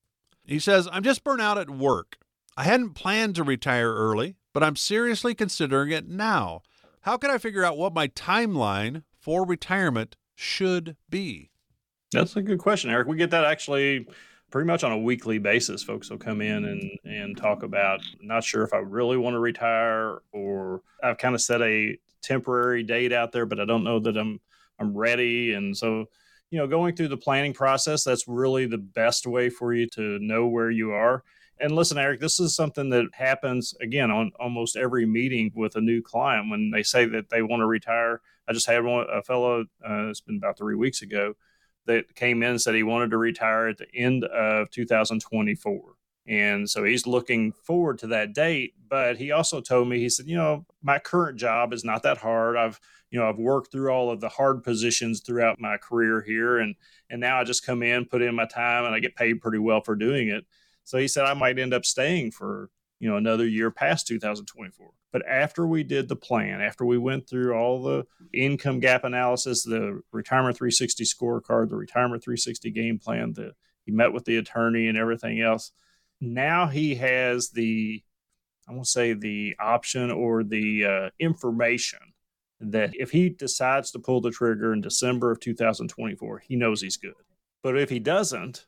[0.45, 2.17] He says, I'm just burnt out at work.
[2.57, 6.63] I hadn't planned to retire early, but I'm seriously considering it now.
[7.03, 11.51] How can I figure out what my timeline for retirement should be?
[12.13, 13.09] That's a good question, Eric.
[13.09, 14.07] We get that actually
[14.49, 15.83] pretty much on a weekly basis.
[15.83, 19.39] Folks will come in and, and talk about not sure if I really want to
[19.39, 23.99] retire or I've kind of set a temporary date out there, but I don't know
[23.99, 24.39] that I'm
[24.79, 25.53] I'm ready.
[25.55, 26.05] And so,
[26.51, 30.19] you know, going through the planning process, that's really the best way for you to
[30.19, 31.25] know where you are.
[31.63, 35.81] And listen, Eric, this is something that happens again on almost every meeting with a
[35.81, 38.19] new client when they say that they want to retire.
[38.49, 39.61] I just had one a fellow.
[39.81, 41.35] Uh, it's been about three weeks ago
[41.85, 45.93] that came in said he wanted to retire at the end of 2024.
[46.27, 48.73] And so he's looking forward to that date.
[48.89, 52.17] But he also told me, he said, you know, my current job is not that
[52.17, 52.57] hard.
[52.57, 52.77] I've,
[53.09, 56.57] you know, I've worked through all of the hard positions throughout my career here.
[56.57, 56.75] And,
[57.09, 59.59] and now I just come in, put in my time, and I get paid pretty
[59.59, 60.45] well for doing it.
[60.83, 62.69] So he said I might end up staying for,
[62.99, 64.89] you know, another year past 2024.
[65.11, 69.63] But after we did the plan, after we went through all the income gap analysis,
[69.63, 73.53] the retirement 360 scorecard, the retirement 360 game plan, the
[73.85, 75.71] he met with the attorney and everything else.
[76.21, 78.01] Now he has the,
[78.67, 81.99] I won't say the option or the uh, information
[82.61, 86.97] that if he decides to pull the trigger in December of 2024, he knows he's
[86.97, 87.13] good.
[87.61, 88.65] But if he doesn't,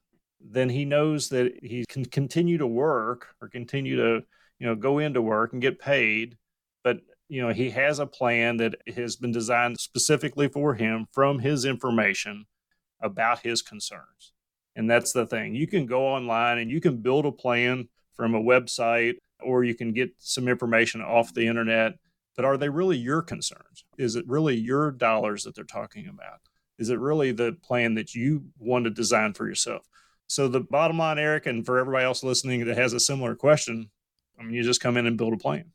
[0.51, 4.23] then he knows that he can continue to work or continue to,
[4.59, 6.37] you know, go into work and get paid.
[6.83, 11.39] But, you know, he has a plan that has been designed specifically for him from
[11.39, 12.45] his information
[13.01, 14.33] about his concerns.
[14.75, 15.55] And that's the thing.
[15.55, 19.73] You can go online and you can build a plan from a website or you
[19.73, 21.93] can get some information off the internet.
[22.35, 23.85] But are they really your concerns?
[23.97, 26.41] Is it really your dollars that they're talking about?
[26.77, 29.87] Is it really the plan that you want to design for yourself?
[30.27, 33.89] So the bottom line, Eric, and for everybody else listening that has a similar question,
[34.39, 35.71] I mean, you just come in and build a plan.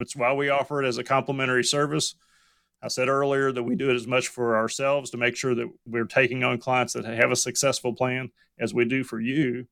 [0.00, 2.16] It's why we offer it as a complimentary service.
[2.82, 5.70] I said earlier that we do it as much for ourselves to make sure that
[5.86, 9.66] we're taking on clients that have a successful plan as we do for you.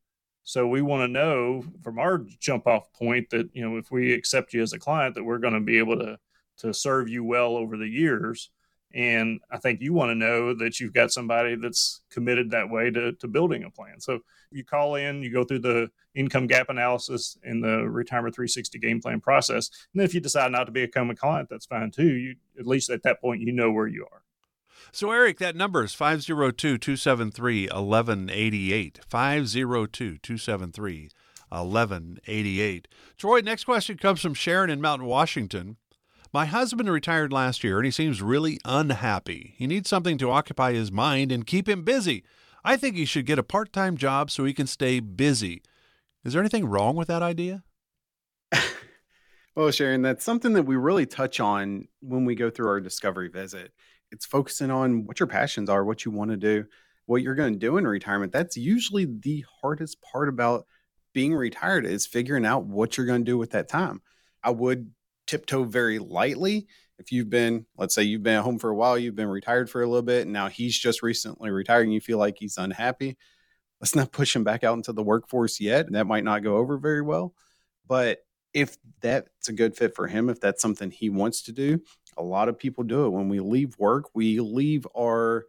[0.45, 4.13] So we want to know from our jump off point that, you know, if we
[4.13, 6.19] accept you as a client, that we're going to be able to
[6.59, 8.51] to serve you well over the years.
[8.93, 12.91] And I think you want to know that you've got somebody that's committed that way
[12.91, 14.01] to, to building a plan.
[14.01, 14.21] So
[14.51, 19.01] you call in, you go through the income gap analysis in the retirement 360 game
[19.01, 19.71] plan process.
[19.95, 22.09] And if you decide not to become a client, that's fine too.
[22.09, 24.23] You at least at that point you know where you are.
[24.93, 29.01] So, Eric, that number is 502 273 1188.
[29.09, 31.11] 502 273
[31.51, 32.89] 1188.
[33.17, 35.77] Troy, next question comes from Sharon in Mount Washington.
[36.33, 39.55] My husband retired last year and he seems really unhappy.
[39.57, 42.23] He needs something to occupy his mind and keep him busy.
[42.65, 45.63] I think he should get a part time job so he can stay busy.
[46.25, 47.65] Is there anything wrong with that idea?
[49.57, 53.29] Well, Sharon, that's something that we really touch on when we go through our discovery
[53.29, 53.73] visit.
[54.13, 56.67] It's focusing on what your passions are, what you want to do,
[57.07, 58.33] what you're going to do in retirement.
[58.33, 60.67] That's usually the hardest part about
[61.13, 64.03] being retired is figuring out what you're going to do with that time.
[64.43, 64.93] I would
[65.31, 66.67] tiptoe very lightly.
[66.99, 69.71] If you've been, let's say you've been at home for a while, you've been retired
[69.71, 72.59] for a little bit, and now he's just recently retired and you feel like he's
[72.59, 73.17] unhappy,
[73.81, 75.91] let's not push him back out into the workforce yet.
[75.93, 77.33] That might not go over very well.
[77.87, 78.19] But
[78.53, 81.81] if that's a good fit for him, if that's something he wants to do,
[82.19, 83.11] a lot of people do it.
[83.11, 85.47] When we leave work, we leave our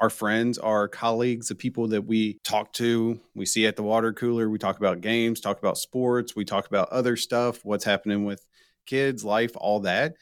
[0.00, 4.12] our friends, our colleagues, the people that we talk to, we see at the water
[4.12, 8.24] cooler, we talk about games, talk about sports, we talk about other stuff, what's happening
[8.24, 8.47] with
[8.88, 10.14] kids, life, all that.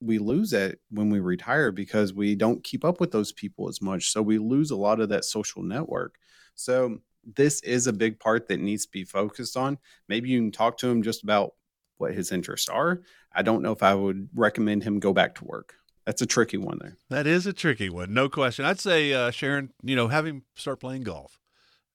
[0.00, 3.82] We lose that when we retire because we don't keep up with those people as
[3.82, 4.10] much.
[4.10, 6.16] So we lose a lot of that social network.
[6.54, 6.98] So
[7.36, 9.78] this is a big part that needs to be focused on.
[10.08, 11.52] Maybe you can talk to him just about
[11.96, 13.02] what his interests are.
[13.34, 15.74] I don't know if I would recommend him go back to work.
[16.06, 16.96] That's a tricky one there.
[17.08, 18.64] That is a tricky one, no question.
[18.64, 21.38] I'd say, uh, Sharon, you know, have him start playing golf.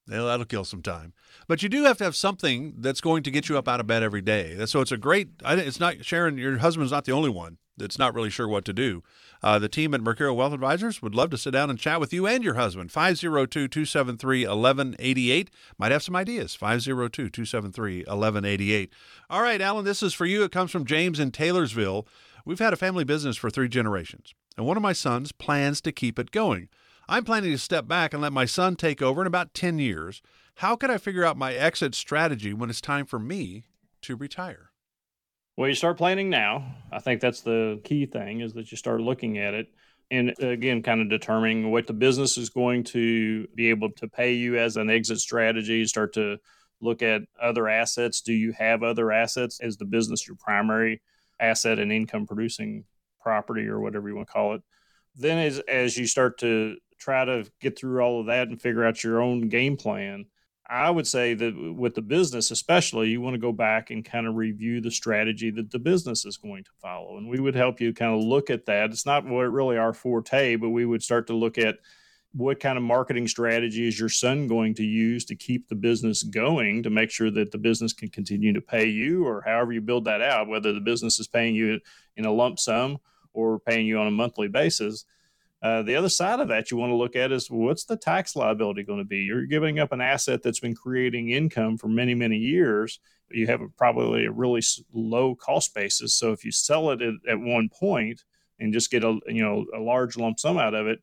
[0.10, 1.14] That'll kill some time.
[1.48, 3.88] But you do have to have something that's going to get you up out of
[3.88, 4.66] bed every day.
[4.66, 5.30] So it's a great.
[5.46, 6.38] It's not Sharon.
[6.38, 9.02] Your husband's not the only one that's not really sure what to do.
[9.42, 12.14] Uh, the team at Mercurio Wealth Advisors would love to sit down and chat with
[12.14, 12.92] you and your husband.
[12.92, 15.50] 502 273 1188.
[15.78, 16.56] Might have some ideas.
[16.56, 18.94] 502 273 1188.
[19.30, 20.44] All right, Alan, this is for you.
[20.44, 22.06] It comes from James in Taylorsville.
[22.46, 25.92] We've had a family business for three generations, and one of my sons plans to
[25.92, 26.70] keep it going.
[27.10, 30.22] I'm planning to step back and let my son take over in about 10 years.
[30.58, 33.64] How can I figure out my exit strategy when it's time for me
[34.04, 34.70] to retire?
[35.58, 36.76] Well, you start planning now.
[36.92, 39.70] I think that's the key thing is that you start looking at it
[40.12, 44.34] and again kind of determining what the business is going to be able to pay
[44.34, 46.38] you as an exit strategy start to
[46.82, 51.00] look at other assets do you have other assets is the business your primary
[51.40, 52.84] asset and income producing
[53.22, 54.64] property or whatever you want to call it
[55.16, 58.86] then as as you start to try to get through all of that and figure
[58.86, 60.26] out your own game plan
[60.70, 64.28] I would say that with the business, especially, you want to go back and kind
[64.28, 67.18] of review the strategy that the business is going to follow.
[67.18, 68.92] And we would help you kind of look at that.
[68.92, 71.80] It's not really our forte, but we would start to look at
[72.34, 76.22] what kind of marketing strategy is your son going to use to keep the business
[76.22, 79.82] going to make sure that the business can continue to pay you or however you
[79.82, 81.80] build that out, whether the business is paying you
[82.16, 83.00] in a lump sum
[83.34, 85.06] or paying you on a monthly basis
[85.62, 88.36] uh, the other side of that you want to look at is what's the tax
[88.36, 89.18] liability going to be?
[89.18, 93.00] You're giving up an asset that's been creating income for many, many years.
[93.30, 94.62] You have a, probably a really
[94.94, 96.14] low cost basis.
[96.14, 98.24] So if you sell it at, at one point
[98.60, 101.02] and just get a you know a large lump sum out of it,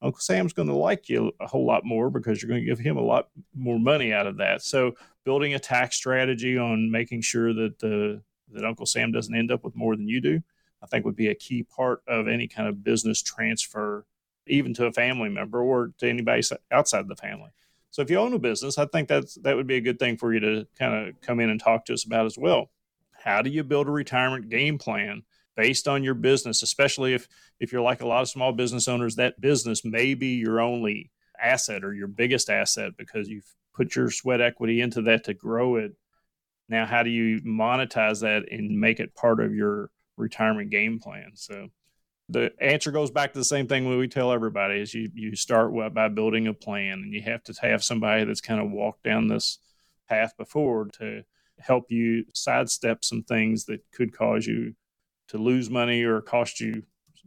[0.00, 2.78] Uncle Sam's going to like you a whole lot more because you're going to give
[2.78, 4.62] him a lot more money out of that.
[4.62, 4.92] So
[5.24, 8.22] building a tax strategy on making sure that the
[8.52, 10.40] that Uncle Sam doesn't end up with more than you do
[10.82, 14.06] I think would be a key part of any kind of business transfer,
[14.46, 17.50] even to a family member or to anybody outside the family.
[17.90, 20.16] So if you own a business, I think that's that would be a good thing
[20.16, 22.70] for you to kind of come in and talk to us about as well.
[23.12, 25.22] How do you build a retirement game plan
[25.56, 27.26] based on your business, especially if
[27.58, 31.10] if you're like a lot of small business owners, that business may be your only
[31.40, 35.76] asset or your biggest asset because you've put your sweat equity into that to grow
[35.76, 35.94] it.
[36.68, 41.30] Now, how do you monetize that and make it part of your retirement game plan.
[41.34, 41.68] So
[42.28, 45.72] the answer goes back to the same thing we tell everybody is you, you start
[45.94, 49.28] by building a plan and you have to have somebody that's kind of walked down
[49.28, 49.58] this
[50.08, 51.22] path before to
[51.58, 54.74] help you sidestep some things that could cause you
[55.28, 56.82] to lose money or cost you,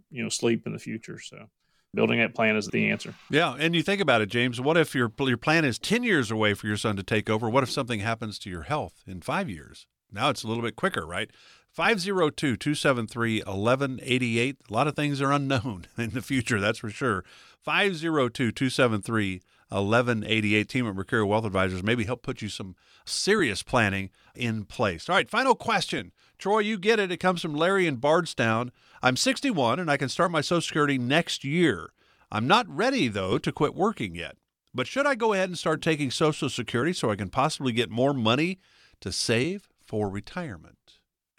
[0.10, 1.20] you know, sleep in the future.
[1.20, 1.48] So
[1.94, 3.14] building that plan is the answer.
[3.30, 4.62] Yeah, and you think about it, James.
[4.62, 7.50] What if your your plan is ten years away for your son to take over?
[7.50, 9.88] What if something happens to your health in five years?
[10.12, 11.30] Now it's a little bit quicker, right?
[11.72, 14.58] 502 273 1188.
[14.70, 17.24] A lot of things are unknown in the future, that's for sure.
[17.64, 20.68] 502 273 1188.
[20.68, 25.08] Team at Mercurio Wealth Advisors maybe help put you some serious planning in place.
[25.08, 26.12] All right, final question.
[26.38, 27.12] Troy, you get it.
[27.12, 28.72] It comes from Larry in Bardstown.
[29.02, 31.94] I'm 61 and I can start my Social Security next year.
[32.32, 34.36] I'm not ready, though, to quit working yet.
[34.74, 37.90] But should I go ahead and start taking Social Security so I can possibly get
[37.90, 38.60] more money
[39.02, 40.81] to save for retirement?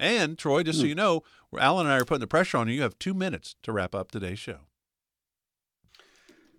[0.03, 0.89] And Troy, just so hmm.
[0.89, 1.23] you know,
[1.57, 2.75] Alan and I are putting the pressure on you.
[2.75, 4.59] You have two minutes to wrap up today's show.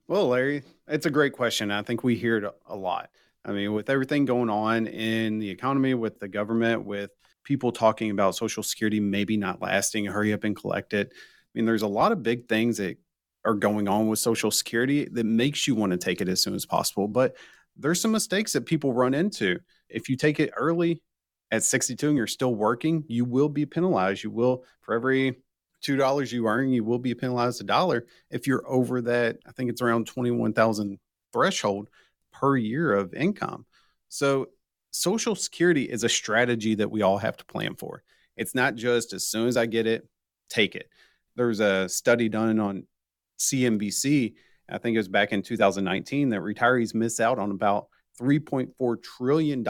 [0.07, 1.69] Well, Larry, it's a great question.
[1.69, 3.09] I think we hear it a lot.
[3.43, 7.11] I mean, with everything going on in the economy, with the government, with
[7.43, 11.11] people talking about Social Security maybe not lasting, hurry up and collect it.
[11.13, 12.97] I mean, there's a lot of big things that
[13.43, 16.55] are going on with Social Security that makes you want to take it as soon
[16.55, 17.09] as possible.
[17.09, 17.35] But
[17.75, 19.59] there's some mistakes that people run into.
[19.89, 21.01] If you take it early,
[21.53, 24.23] at 62 and you're still working, you will be penalized.
[24.23, 25.37] You will, for every
[25.85, 29.37] $2 you earn, you will be penalized a dollar if you're over that.
[29.45, 30.97] I think it's around 21,000
[31.31, 31.89] threshold
[32.31, 33.67] per year of income.
[34.09, 34.49] So,
[34.89, 38.03] Social Security is a strategy that we all have to plan for.
[38.35, 40.07] It's not just as soon as I get it,
[40.49, 40.87] take it.
[41.35, 42.87] There's a study done on
[43.39, 44.33] CNBC,
[44.69, 47.87] I think it was back in 2019, that retirees miss out on about
[48.19, 49.63] $3.4 trillion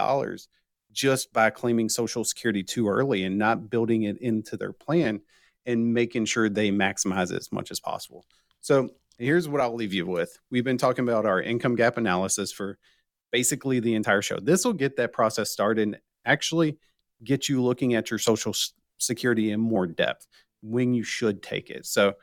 [0.93, 5.21] just by claiming Social Security too early and not building it into their plan
[5.65, 8.25] and making sure they maximize it as much as possible.
[8.61, 10.37] So here's what I'll leave you with.
[10.49, 12.77] We've been talking about our income gap analysis for
[13.31, 14.39] basically the entire show.
[14.39, 16.77] This will get that process started and actually
[17.23, 18.53] get you looking at your Social
[18.99, 20.27] Security in more depth
[20.61, 21.85] when you should take it.
[21.85, 22.13] So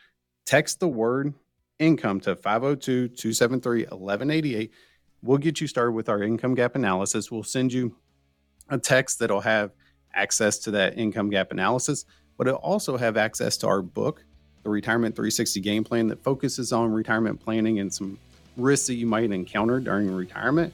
[0.46, 1.34] text the word
[1.78, 4.72] income to 502 273 1188.
[5.22, 7.30] We'll get you started with our income gap analysis.
[7.30, 7.96] We'll send you
[8.70, 9.72] a text that'll have
[10.14, 12.04] access to that income gap analysis,
[12.38, 14.24] but it'll also have access to our book,
[14.62, 18.18] the Retirement 360 Game Plan, that focuses on retirement planning and some
[18.56, 20.72] risks that you might encounter during retirement.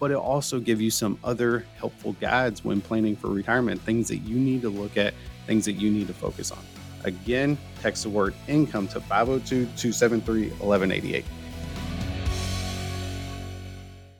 [0.00, 4.18] But it'll also give you some other helpful guides when planning for retirement, things that
[4.18, 5.14] you need to look at,
[5.46, 6.64] things that you need to focus on.
[7.04, 11.24] Again, text the word income to 502 273 1188.